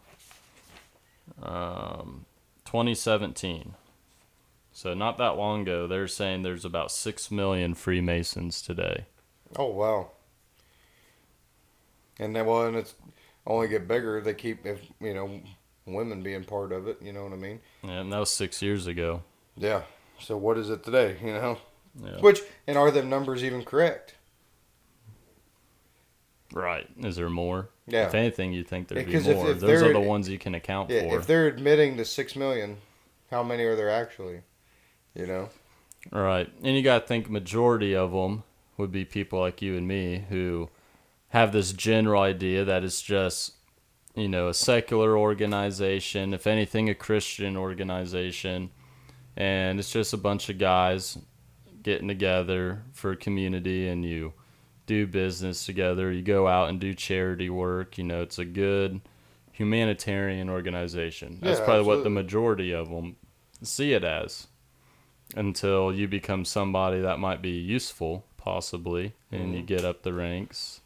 Um, 1.42 2.26
2017. 2.64 3.74
So 4.72 4.94
not 4.94 5.18
that 5.18 5.36
long 5.36 5.62
ago. 5.62 5.86
They're 5.86 6.08
saying 6.08 6.42
there's 6.42 6.64
about 6.64 6.92
six 6.92 7.30
million 7.30 7.74
Freemasons 7.74 8.62
today. 8.62 9.06
Oh 9.56 9.70
wow. 9.70 10.10
And 12.18 12.36
then 12.36 12.46
well, 12.46 12.66
and 12.66 12.76
it's 12.76 12.94
only 13.46 13.68
get 13.68 13.88
bigger. 13.88 14.20
They 14.20 14.34
keep 14.34 14.64
if 14.66 14.80
you 15.00 15.14
know 15.14 15.40
women 15.86 16.22
being 16.22 16.44
part 16.44 16.72
of 16.72 16.86
it. 16.88 16.98
You 17.02 17.12
know 17.12 17.24
what 17.24 17.32
I 17.32 17.36
mean? 17.36 17.60
Yeah, 17.82 18.00
and 18.00 18.12
that 18.12 18.18
was 18.18 18.30
six 18.30 18.62
years 18.62 18.86
ago. 18.86 19.22
Yeah. 19.56 19.82
So 20.18 20.36
what 20.36 20.58
is 20.58 20.70
it 20.70 20.84
today? 20.84 21.16
You 21.22 21.32
know, 21.32 21.58
Yeah. 22.02 22.20
which 22.20 22.40
and 22.66 22.76
are 22.78 22.90
the 22.90 23.02
numbers 23.02 23.42
even 23.42 23.64
correct? 23.64 24.14
Right. 26.52 26.86
Is 26.98 27.16
there 27.16 27.30
more? 27.30 27.68
Yeah. 27.86 28.06
If 28.06 28.14
anything, 28.14 28.52
you 28.52 28.64
think 28.64 28.88
there'd 28.88 29.06
be 29.06 29.12
more. 29.12 29.50
if 29.50 29.60
Those 29.60 29.82
are 29.82 29.92
the 29.92 30.00
ones 30.00 30.28
you 30.28 30.38
can 30.38 30.54
account 30.54 30.90
Yeah. 30.90 31.08
for. 31.08 31.18
If 31.18 31.26
they're 31.26 31.46
admitting 31.46 31.96
to 31.96 32.04
six 32.04 32.34
million, 32.34 32.78
how 33.30 33.42
many 33.42 33.64
are 33.64 33.76
there 33.76 33.90
actually? 33.90 34.40
You 35.14 35.26
know. 35.26 35.48
Right. 36.10 36.50
And 36.62 36.76
you 36.76 36.82
got 36.82 37.00
to 37.02 37.06
think 37.06 37.28
majority 37.30 37.94
of 37.94 38.12
them 38.12 38.42
would 38.78 38.90
be 38.90 39.04
people 39.04 39.38
like 39.40 39.60
you 39.62 39.76
and 39.76 39.86
me 39.86 40.24
who 40.28 40.68
have 41.30 41.52
this 41.52 41.72
general 41.72 42.22
idea 42.22 42.64
that 42.64 42.84
it's 42.84 43.02
just, 43.02 43.54
you 44.14 44.28
know, 44.28 44.48
a 44.48 44.54
secular 44.54 45.16
organization, 45.16 46.34
if 46.34 46.46
anything, 46.46 46.88
a 46.88 46.94
Christian 46.94 47.56
organization. 47.56 48.70
And 49.36 49.78
it's 49.78 49.92
just 49.92 50.12
a 50.12 50.16
bunch 50.18 50.48
of 50.48 50.58
guys 50.58 51.18
getting 51.82 52.08
together 52.08 52.82
for 52.92 53.12
a 53.12 53.16
community 53.16 53.88
and 53.88 54.04
you 54.04 54.34
do 54.86 55.06
business 55.06 55.64
together. 55.64 56.12
You 56.12 56.22
go 56.22 56.46
out 56.48 56.68
and 56.68 56.80
do 56.80 56.94
charity 56.94 57.48
work. 57.48 57.96
You 57.96 58.04
know, 58.04 58.22
it's 58.22 58.38
a 58.38 58.44
good 58.44 59.00
humanitarian 59.52 60.50
organization. 60.50 61.38
That's 61.40 61.58
Yeah, 61.60 61.64
probably 61.64 61.86
what 61.86 62.02
the 62.02 62.10
majority 62.10 62.72
of 62.72 62.90
them 62.90 63.16
see 63.62 63.92
it 63.92 64.04
as 64.04 64.48
until 65.36 65.94
you 65.94 66.08
become 66.08 66.44
somebody 66.44 67.00
that 67.00 67.18
might 67.18 67.40
be 67.40 67.50
useful, 67.50 68.24
possibly, 68.36 69.12
and 69.30 69.54
you 69.54 69.62
Mhm. 69.62 69.66
get 69.66 69.84
up 69.84 70.02
the 70.02 70.12
ranks, 70.12 70.80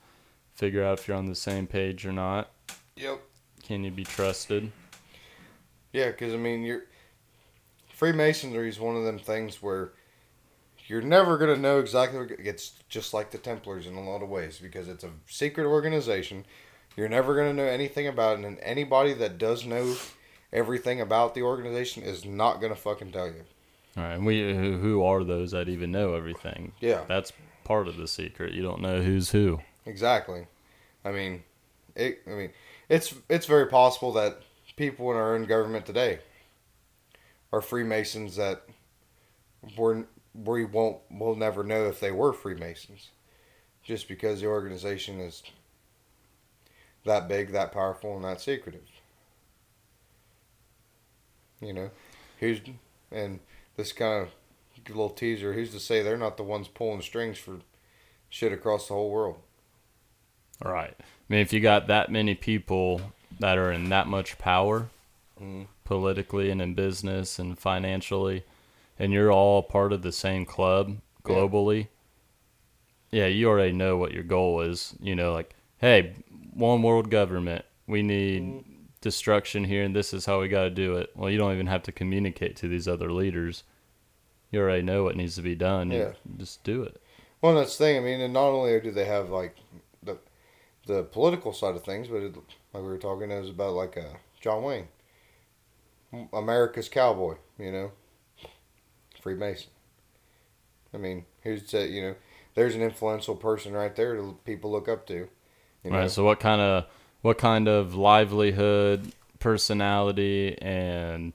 figure 0.55 0.85
out 0.85 0.99
if 0.99 1.09
you're 1.09 1.17
on 1.17 1.27
the 1.27 1.35
same 1.35 1.67
page 1.67 2.07
or 2.07 2.13
not. 2.13 2.51
Yep. 2.97 3.21
Can 3.63 3.85
you 3.85 3.91
be 3.91 4.05
trusted? 4.05 4.71
Yeah, 5.93 6.11
because 6.11 6.35
I 6.35 6.37
mean, 6.37 6.63
you're 6.63 6.85
Freemasonry 7.95 8.69
is 8.69 8.81
one 8.81 8.97
of 8.97 9.05
them 9.05 9.19
things 9.19 9.63
where 9.63 9.93
you're 10.87 11.01
never 11.01 11.39
gonna 11.39 11.57
know 11.57 11.79
exactly. 11.79 12.27
It's 12.39 12.73
just 12.89 13.15
like 13.15 13.31
the 13.31 13.39
Templars 13.39 13.87
in 13.87 13.95
a 13.95 14.03
lot 14.03 14.23
of 14.23 14.29
ways 14.29 14.59
because 14.59 14.89
it's 14.89 15.05
a 15.05 15.11
secret 15.27 15.67
organization. 15.67 16.45
You're 16.97 17.09
never 17.09 17.35
gonna 17.35 17.53
know 17.53 17.65
anything 17.65 18.07
about 18.07 18.39
it, 18.39 18.45
and 18.45 18.59
anybody 18.61 19.15
that 19.15 19.39
does 19.39 19.65
know 19.65 19.95
everything 20.53 21.01
about 21.01 21.35
the 21.35 21.43
organization 21.43 22.03
is 22.03 22.25
not 22.25 22.61
gonna 22.61 22.77
fucking 22.77 23.13
tell 23.13 23.27
you. 23.29 23.45
All 23.97 24.03
right, 24.03 24.15
and 24.15 24.27
we 24.27 24.41
who 24.53 24.79
who 24.79 25.03
are 25.05 25.25
those 25.25 25.53
that 25.53 25.69
even 25.69 25.93
know 25.93 26.15
everything? 26.15 26.73
Yeah, 26.81 27.05
That's 27.09 27.33
part 27.63 27.89
of 27.89 27.97
the 27.97 28.09
secret. 28.09 28.53
You 28.53 28.63
don't 28.63 28.83
know 28.83 29.01
who's 29.01 29.31
who. 29.31 29.61
Exactly. 29.87 30.47
I 31.05 31.13
mean, 31.13 31.43
it. 31.95 32.23
I 32.27 32.31
mean, 32.31 32.51
it's 32.89 33.15
it's 33.29 33.47
very 33.47 33.67
possible 33.67 34.13
that 34.15 34.43
people 34.77 35.11
in 35.11 35.17
our 35.17 35.35
own 35.35 35.45
government 35.45 35.87
today 35.87 36.21
are 37.53 37.61
Freemasons 37.61 38.37
that 38.37 38.63
we're 39.77 40.05
we 40.35 40.65
won't 40.65 40.99
we'll 41.11 41.37
never 41.37 41.63
know 41.65 41.87
if 41.87 42.01
they 42.01 42.11
were 42.11 42.33
Freemasons, 42.33 43.11
just 43.83 44.09
because 44.09 44.41
the 44.41 44.47
organization 44.47 45.21
is 45.21 45.43
that 47.05 47.29
big, 47.29 47.53
that 47.53 47.73
powerful, 47.73 48.17
and 48.17 48.25
that 48.25 48.41
secretive. 48.41 48.89
You 51.61 51.73
know, 51.73 51.91
who's 52.41 52.61
and 53.11 53.41
this 53.77 53.93
kind 53.93 54.23
of 54.27 54.31
little 54.89 55.11
teaser. 55.11 55.53
Who's 55.55 55.71
to 55.73 55.81
say 55.81 56.03
they're 56.03 56.17
not 56.17 56.37
the 56.37 56.43
ones 56.43 56.69
pulling 56.69 57.03
strings 57.03 57.39
for 57.39 57.61
shit 58.31 58.53
across 58.53 58.89
the 58.89 58.95
whole 58.95 59.11
world? 59.11 59.39
All 60.63 60.73
right. 60.73 60.95
I 60.99 61.05
mean, 61.29 61.41
if 61.41 61.53
you 61.53 61.61
got 61.61 61.87
that 61.87 62.11
many 62.11 62.35
people 62.35 63.01
that 63.41 63.59
are 63.59 63.73
in 63.73 63.89
that 63.89 64.07
much 64.07 64.39
power, 64.39 64.89
Mhm. 65.41 65.67
politically 65.85 66.51
and 66.51 66.63
in 66.63 66.75
business 66.75 67.39
and 67.39 67.59
financially, 67.59 68.45
and 68.99 69.13
you're 69.13 69.33
all 69.33 69.63
part 69.63 69.93
of 69.93 70.03
the 70.03 70.13
same 70.13 70.45
club 70.45 70.99
globally, 71.25 71.89
yeah, 73.11 73.27
you 73.27 73.49
already 73.49 73.73
know 73.73 73.97
what 73.97 74.13
your 74.13 74.23
goal 74.23 74.61
is. 74.61 74.95
You 75.01 75.15
know, 75.17 75.33
like, 75.33 75.55
hey, 75.79 76.15
one 76.53 76.83
world 76.83 77.11
government, 77.11 77.65
we 77.87 78.03
need 78.03 78.43
Mhm. 78.43 78.65
destruction 79.01 79.65
here, 79.65 79.83
and 79.83 79.95
this 79.95 80.15
is 80.15 80.27
how 80.27 80.41
we 80.41 80.49
got 80.49 80.65
to 80.65 80.71
do 80.71 80.97
it. 80.97 81.11
Well, 81.15 81.31
you 81.31 81.39
don't 81.39 81.53
even 81.53 81.67
have 81.67 81.83
to 81.85 81.93
communicate 81.93 82.57
to 82.57 82.69
these 82.69 82.89
other 82.89 83.13
leaders. 83.13 83.65
You 84.51 84.61
already 84.61 84.83
know 84.83 85.05
what 85.05 85.17
needs 85.17 85.35
to 85.35 85.43
be 85.43 85.55
done. 85.57 85.91
You 85.91 85.99
Yeah. 85.99 86.13
just 86.39 86.63
do 86.65 86.83
it. 86.83 87.01
Well, 87.43 87.55
that's 87.55 87.77
the 87.77 87.85
thing. 87.85 87.97
I 87.99 88.01
mean, 88.01 88.21
and 88.21 88.33
not 88.33 88.49
only 88.49 88.81
do 88.81 88.91
they 88.91 89.05
have 89.05 89.31
like 89.31 89.57
the 90.87 91.03
political 91.03 91.53
side 91.53 91.75
of 91.77 91.85
things, 91.85 92.09
but 92.09 92.23
it, 92.23 92.35
like 92.73 92.83
we 92.83 92.89
were 92.89 92.99
talking, 92.99 93.31
it 93.31 93.41
was 93.41 93.51
about 93.51 93.75
like 93.75 93.97
uh, 93.97 94.17
John 94.41 94.63
Wayne, 94.63 94.89
America's 96.33 96.89
cowboy. 96.89 97.37
You 97.59 97.73
know, 97.73 97.93
Freemason. 99.21 99.71
I 100.93 100.99
mean, 100.99 101.25
who's 101.43 101.71
that? 101.73 101.89
You 101.89 102.03
know, 102.03 102.15
there's 102.55 102.75
an 102.75 102.83
influential 102.83 103.35
person 103.35 103.73
right 103.73 103.95
there 103.95 104.21
that 104.21 104.45
people 104.45 104.71
look 104.71 104.89
up 104.89 105.07
to. 105.09 105.29
You 105.85 105.91
know, 105.91 105.99
Right. 105.99 106.11
So 106.11 106.25
what 106.25 106.41
kind 106.41 106.61
of 106.61 106.87
what 107.23 107.39
kind 107.39 107.69
of 107.69 107.95
livelihood, 107.95 109.13
personality, 109.39 110.59
and 110.61 111.33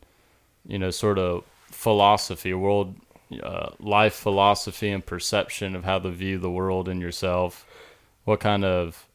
you 0.67 0.77
know, 0.77 0.91
sort 0.91 1.17
of 1.17 1.43
philosophy, 1.71 2.53
world, 2.53 2.95
uh, 3.41 3.71
life 3.79 4.13
philosophy, 4.13 4.89
and 4.89 5.05
perception 5.05 5.75
of 5.75 5.83
how 5.83 5.99
to 5.99 6.11
view 6.11 6.37
the 6.37 6.51
world 6.51 6.87
and 6.87 7.01
yourself. 7.01 7.65
What 8.25 8.39
kind 8.39 8.63
of 8.63 9.07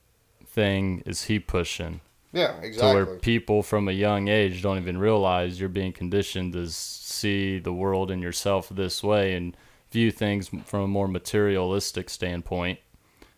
thing 0.54 1.02
is 1.04 1.24
he 1.24 1.38
pushing? 1.38 2.00
yeah, 2.34 2.56
exactly. 2.60 3.00
To 3.00 3.06
where 3.06 3.16
people 3.16 3.62
from 3.62 3.88
a 3.88 3.92
young 3.92 4.26
age 4.26 4.60
don't 4.60 4.78
even 4.78 4.98
realize 4.98 5.60
you're 5.60 5.68
being 5.68 5.92
conditioned 5.92 6.52
to 6.54 6.68
see 6.68 7.60
the 7.60 7.72
world 7.72 8.10
and 8.10 8.20
yourself 8.20 8.68
this 8.70 9.04
way 9.04 9.34
and 9.34 9.56
view 9.92 10.10
things 10.10 10.50
from 10.64 10.80
a 10.80 10.88
more 10.88 11.06
materialistic 11.06 12.10
standpoint, 12.10 12.80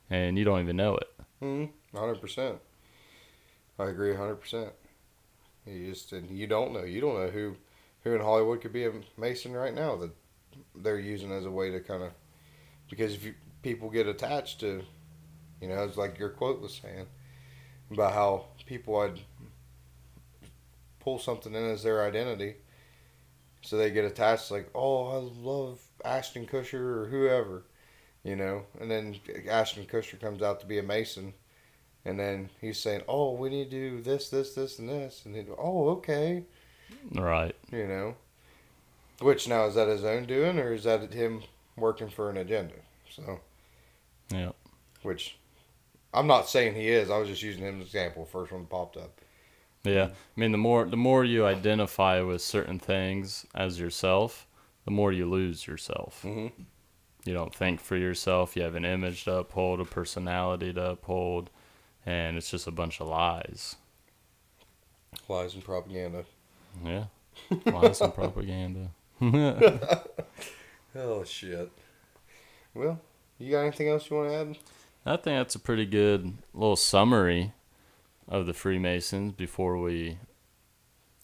and 0.09 0.38
you 0.38 0.44
don't 0.44 0.62
even 0.62 0.76
know 0.76 0.96
it. 0.96 1.09
Mm-hmm. 1.42 1.96
Hundred 1.96 2.20
percent. 2.22 2.59
I 3.79 3.85
agree. 3.85 4.14
Hundred 4.14 4.37
percent. 4.37 4.70
You 5.66 5.90
just 5.90 6.12
and 6.12 6.31
you 6.31 6.46
don't 6.46 6.72
know. 6.72 6.85
You 6.85 7.02
don't 7.02 7.20
know 7.20 7.29
who 7.29 7.57
who 8.02 8.14
in 8.14 8.22
Hollywood 8.22 8.62
could 8.62 8.72
be 8.72 8.87
a 8.87 8.92
Mason 9.18 9.52
right 9.52 9.74
now 9.74 9.96
that 9.96 10.11
they're 10.74 10.98
using 10.98 11.33
as 11.33 11.44
a 11.44 11.50
way 11.50 11.70
to 11.70 11.81
kind 11.81 12.02
of 12.02 12.12
because 12.88 13.12
if 13.12 13.24
you, 13.24 13.35
people 13.62 13.90
get 13.90 14.07
attached 14.07 14.61
to, 14.61 14.83
you 15.61 15.69
know, 15.69 15.85
it's 15.85 15.97
like 15.97 16.19
your 16.19 16.31
quote 16.31 16.61
was 16.61 16.75
saying 16.75 17.07
about 17.90 18.12
how 18.12 18.45
people 18.66 18.95
would 18.95 19.21
pull 21.01 21.19
something 21.19 21.55
in 21.55 21.71
as 21.71 21.83
their 21.83 22.05
identity, 22.05 22.57
so 23.62 23.77
they 23.77 23.90
get 23.90 24.05
attached. 24.05 24.51
Like, 24.51 24.69
oh, 24.75 25.07
I 25.09 25.16
love 25.16 25.81
Ashton 26.05 26.47
Kutcher 26.47 26.75
or 26.75 27.07
whoever, 27.07 27.64
you 28.25 28.37
know, 28.37 28.64
and 28.81 28.90
then 28.90 29.16
Ashton 29.49 29.87
Kutcher 29.87 30.21
comes 30.21 30.42
out 30.42 30.61
to 30.61 30.66
be 30.66 30.79
a 30.79 30.83
Mason. 30.83 31.33
And 32.05 32.21
then 32.21 32.51
he's 32.61 32.79
saying, 32.79 33.03
"Oh, 33.09 33.33
we 33.33 33.49
need 33.49 33.69
to 33.69 33.90
do 33.90 34.01
this, 34.01 34.31
this, 34.31 34.55
this, 34.55 34.79
and 34.79 34.88
this." 34.88 35.23
And 35.25 35.35
then, 35.35 35.49
"Oh, 35.59 35.88
okay," 35.88 36.45
Right. 37.12 37.57
you 37.73 37.88
know. 37.88 38.14
Which 39.21 39.49
now 39.49 39.64
is 39.66 39.75
that 39.75 39.88
his 39.88 40.05
own 40.05 40.25
doing, 40.25 40.57
or 40.61 40.73
is 40.73 40.85
that 40.85 41.12
him 41.12 41.42
working 41.77 42.09
for 42.09 42.31
an 42.31 42.37
agenda? 42.37 42.75
So, 43.11 43.40
Yeah. 44.31 44.53
which 45.03 45.37
I'm 46.16 46.26
not 46.26 46.48
saying 46.48 46.74
he 46.74 46.88
is. 46.88 47.11
I 47.11 47.18
was 47.18 47.29
just 47.29 47.42
using 47.42 47.62
him 47.62 47.74
as 47.74 47.74
an 47.74 47.83
example. 47.83 48.24
First 48.24 48.50
one 48.50 48.64
popped 48.66 48.96
up. 48.96 49.20
Yeah, 49.85 50.07
I 50.07 50.40
mean 50.40 50.50
the 50.50 50.59
more 50.59 50.85
the 50.85 50.96
more 50.96 51.24
you 51.24 51.46
identify 51.46 52.20
with 52.22 52.42
certain 52.42 52.79
things 52.81 53.46
as 53.55 53.79
yourself, 53.79 54.48
the 54.85 54.90
more 54.90 55.12
you 55.12 55.29
lose 55.31 55.66
yourself. 55.66 56.22
Mhm. 56.24 56.50
You 57.24 57.35
don't 57.35 57.55
think 57.55 57.81
for 57.81 57.96
yourself. 57.96 58.57
You 58.57 58.62
have 58.62 58.74
an 58.74 58.85
image 58.85 59.24
to 59.24 59.37
uphold, 59.38 59.81
a 59.81 59.85
personality 59.85 60.72
to 60.72 60.90
uphold, 60.90 61.50
and 62.05 62.37
it's 62.37 62.50
just 62.50 62.66
a 62.66 62.72
bunch 62.72 63.00
of 63.00 63.09
lies. 63.09 63.76
Lies 65.29 65.55
and 65.55 65.62
propaganda. 65.64 66.24
Yeah, 66.85 67.05
lies 67.66 68.00
and 68.00 68.14
propaganda. 68.14 68.90
Oh 70.98 71.24
shit. 71.24 71.70
Well, 72.74 72.98
you 73.38 73.50
got 73.50 73.61
anything 73.62 73.88
else 73.88 74.09
you 74.09 74.16
want 74.16 74.31
to 74.31 74.35
add? 74.35 74.59
I 75.07 75.16
think 75.16 75.38
that's 75.38 75.55
a 75.55 75.61
pretty 75.61 75.87
good 75.87 76.35
little 76.53 76.77
summary 76.77 77.53
of 78.29 78.47
the 78.47 78.53
Freemasons 78.53 79.33
before 79.33 79.79
we 79.79 80.19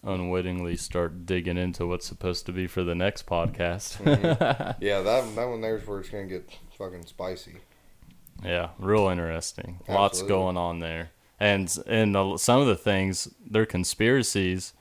unwittingly 0.03 0.75
start 0.77 1.25
digging 1.25 1.57
into 1.57 1.85
what's 1.87 2.05
supposed 2.05 2.45
to 2.45 2.53
be 2.53 2.65
for 2.67 2.83
the 2.83 2.95
next 2.95 3.25
podcast. 3.25 3.97
Mm-hmm. 4.03 4.83
Yeah, 4.83 5.01
that 5.01 5.35
that 5.35 5.47
one 5.49 5.61
there's 5.61 5.85
where 5.87 5.99
it's 5.99 6.09
gonna 6.09 6.25
get 6.25 6.49
fucking 6.77 7.05
spicy. 7.05 7.57
yeah, 8.43 8.69
real 8.79 9.07
interesting. 9.09 9.79
Lots 9.87 10.21
going 10.23 10.57
on 10.57 10.79
there. 10.79 11.11
And 11.39 11.75
and 11.85 12.15
the, 12.15 12.37
some 12.37 12.61
of 12.61 12.67
the 12.67 12.75
things 12.75 13.29
they're 13.45 13.65
conspiracies, 13.65 14.73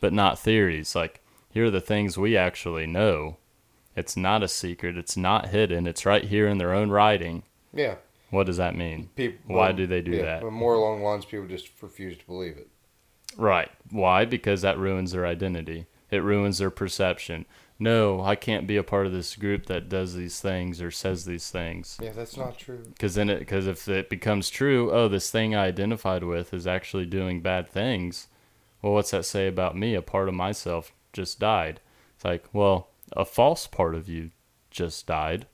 but 0.00 0.12
not 0.12 0.38
theories. 0.38 0.94
Like 0.94 1.22
here 1.50 1.66
are 1.66 1.70
the 1.70 1.80
things 1.80 2.16
we 2.16 2.36
actually 2.36 2.86
know. 2.86 3.36
It's 3.96 4.16
not 4.16 4.44
a 4.44 4.48
secret. 4.48 4.96
It's 4.96 5.16
not 5.16 5.48
hidden. 5.48 5.88
It's 5.88 6.06
right 6.06 6.24
here 6.24 6.46
in 6.46 6.58
their 6.58 6.72
own 6.72 6.90
writing. 6.90 7.42
Yeah. 7.74 7.96
What 8.30 8.46
does 8.46 8.58
that 8.58 8.76
mean? 8.76 9.08
People. 9.16 9.56
Why 9.56 9.72
do 9.72 9.86
they 9.86 10.02
do 10.02 10.12
yeah, 10.12 10.22
that? 10.22 10.42
But 10.42 10.52
more 10.52 10.74
along 10.74 11.00
the 11.00 11.06
lines, 11.06 11.24
people 11.24 11.46
just 11.46 11.70
refuse 11.80 12.18
to 12.18 12.26
believe 12.26 12.56
it. 12.56 12.68
Right. 13.36 13.70
Why? 13.90 14.24
Because 14.24 14.62
that 14.62 14.78
ruins 14.78 15.12
their 15.12 15.26
identity. 15.26 15.86
It 16.10 16.18
ruins 16.18 16.58
their 16.58 16.70
perception. 16.70 17.46
No, 17.78 18.22
I 18.22 18.34
can't 18.34 18.66
be 18.66 18.76
a 18.76 18.82
part 18.82 19.06
of 19.06 19.12
this 19.12 19.36
group 19.36 19.66
that 19.66 19.88
does 19.88 20.14
these 20.14 20.40
things 20.40 20.82
or 20.82 20.90
says 20.90 21.24
these 21.24 21.48
things. 21.50 21.96
Yeah, 22.02 22.10
that's 22.10 22.36
not 22.36 22.58
true. 22.58 22.82
Because 22.88 23.14
then, 23.14 23.30
it 23.30 23.38
because 23.38 23.68
if 23.68 23.88
it 23.88 24.10
becomes 24.10 24.50
true, 24.50 24.90
oh, 24.90 25.06
this 25.06 25.30
thing 25.30 25.54
I 25.54 25.66
identified 25.66 26.24
with 26.24 26.52
is 26.52 26.66
actually 26.66 27.06
doing 27.06 27.40
bad 27.40 27.68
things. 27.68 28.26
Well, 28.82 28.94
what's 28.94 29.12
that 29.12 29.24
say 29.24 29.46
about 29.46 29.76
me? 29.76 29.94
A 29.94 30.02
part 30.02 30.28
of 30.28 30.34
myself 30.34 30.92
just 31.12 31.38
died. 31.38 31.80
It's 32.16 32.24
like, 32.24 32.44
well, 32.52 32.88
a 33.12 33.24
false 33.24 33.68
part 33.68 33.94
of 33.94 34.08
you 34.08 34.30
just 34.70 35.06
died, 35.06 35.46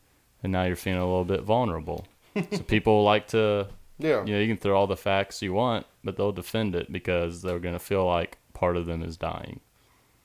and 0.42 0.50
now 0.50 0.64
you're 0.64 0.76
feeling 0.76 1.00
a 1.00 1.06
little 1.06 1.24
bit 1.24 1.42
vulnerable. 1.42 2.06
So 2.34 2.58
people 2.62 3.04
like 3.04 3.28
to 3.28 3.68
Yeah. 3.98 4.24
you 4.24 4.34
know, 4.34 4.40
you 4.40 4.48
can 4.48 4.56
throw 4.56 4.76
all 4.76 4.86
the 4.86 4.96
facts 4.96 5.42
you 5.42 5.52
want, 5.52 5.86
but 6.02 6.16
they'll 6.16 6.32
defend 6.32 6.74
it 6.74 6.90
because 6.92 7.42
they're 7.42 7.58
going 7.58 7.74
to 7.74 7.78
feel 7.80 8.04
like 8.06 8.38
part 8.52 8.76
of 8.76 8.86
them 8.86 9.02
is 9.02 9.16
dying. 9.16 9.60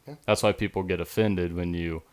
Yeah. 0.07 0.15
That's 0.25 0.43
why 0.43 0.51
people 0.53 0.83
get 0.83 0.99
offended 1.01 1.55
when 1.55 1.73
you 1.73 2.03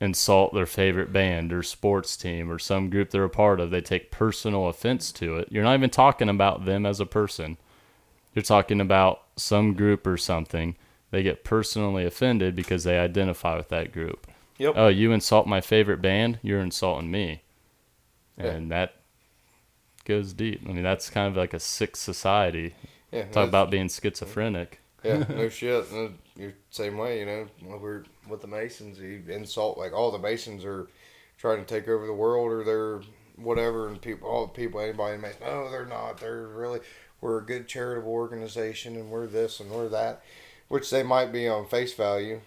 insult 0.00 0.54
their 0.54 0.66
favorite 0.66 1.12
band 1.12 1.52
or 1.52 1.62
sports 1.62 2.16
team 2.16 2.50
or 2.50 2.58
some 2.58 2.88
group 2.88 3.10
they're 3.10 3.24
a 3.24 3.30
part 3.30 3.58
of. 3.60 3.70
They 3.70 3.80
take 3.80 4.10
personal 4.10 4.68
offense 4.68 5.10
to 5.12 5.36
it. 5.38 5.48
You're 5.50 5.64
not 5.64 5.74
even 5.74 5.90
talking 5.90 6.28
about 6.28 6.64
them 6.64 6.86
as 6.86 7.00
a 7.00 7.06
person. 7.06 7.56
You're 8.34 8.42
talking 8.44 8.80
about 8.80 9.22
some 9.36 9.74
group 9.74 10.06
or 10.06 10.16
something. 10.16 10.76
They 11.10 11.22
get 11.22 11.42
personally 11.42 12.04
offended 12.04 12.54
because 12.54 12.84
they 12.84 12.98
identify 12.98 13.56
with 13.56 13.70
that 13.70 13.92
group. 13.92 14.26
Yep. 14.58 14.74
Oh, 14.76 14.88
you 14.88 15.12
insult 15.12 15.46
my 15.46 15.60
favorite 15.60 16.02
band, 16.02 16.38
you're 16.42 16.60
insulting 16.60 17.10
me. 17.10 17.42
And 18.46 18.70
that 18.70 18.94
goes 20.04 20.32
deep. 20.32 20.62
I 20.66 20.72
mean, 20.72 20.82
that's 20.82 21.10
kind 21.10 21.28
of 21.28 21.36
like 21.36 21.54
a 21.54 21.60
sick 21.60 21.96
society. 21.96 22.74
Yeah. 23.12 23.24
Talk 23.26 23.48
about 23.48 23.70
being 23.70 23.88
schizophrenic. 23.88 24.80
Yeah, 25.02 25.24
no 25.28 25.48
shit. 25.48 25.92
No, 25.92 26.12
You're 26.36 26.54
same 26.70 26.96
way, 26.96 27.20
you 27.20 27.26
know. 27.26 27.46
We're 27.62 28.04
with 28.28 28.40
the 28.40 28.46
Masons. 28.46 28.98
You 28.98 29.22
insult 29.28 29.78
like 29.78 29.92
all 29.92 30.10
the 30.10 30.18
Masons 30.18 30.64
are 30.64 30.88
trying 31.38 31.58
to 31.58 31.64
take 31.64 31.88
over 31.88 32.06
the 32.06 32.12
world, 32.12 32.50
or 32.50 32.64
they're 32.64 33.00
whatever, 33.36 33.88
and 33.88 34.00
people, 34.00 34.28
all 34.28 34.46
the 34.46 34.52
people, 34.52 34.80
anybody 34.80 35.14
in 35.14 35.20
Mason, 35.20 35.40
no, 35.42 35.70
they're 35.70 35.86
not. 35.86 36.18
They're 36.18 36.48
really, 36.48 36.80
we're 37.20 37.38
a 37.38 37.44
good 37.44 37.68
charitable 37.68 38.10
organization, 38.10 38.96
and 38.96 39.10
we're 39.10 39.26
this 39.26 39.60
and 39.60 39.70
we're 39.70 39.88
that, 39.88 40.22
which 40.68 40.90
they 40.90 41.02
might 41.02 41.32
be 41.32 41.48
on 41.48 41.66
face 41.66 41.94
value. 41.94 42.40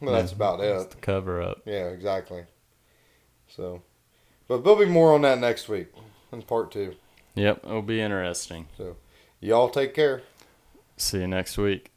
Well, 0.00 0.14
that's 0.14 0.32
about 0.32 0.60
it. 0.60 0.90
the 0.90 0.96
cover 0.96 1.42
up. 1.42 1.62
Yeah, 1.66 1.88
exactly. 1.88 2.44
So, 3.48 3.82
but 4.50 4.64
there'll 4.64 4.80
be 4.80 4.84
more 4.84 5.14
on 5.14 5.22
that 5.22 5.38
next 5.38 5.68
week 5.68 5.92
in 6.32 6.42
part 6.42 6.72
two. 6.72 6.96
Yep, 7.36 7.60
it'll 7.62 7.82
be 7.82 8.00
interesting. 8.00 8.66
So, 8.76 8.96
y'all 9.38 9.70
take 9.70 9.94
care. 9.94 10.22
See 10.96 11.20
you 11.20 11.28
next 11.28 11.56
week. 11.56 11.92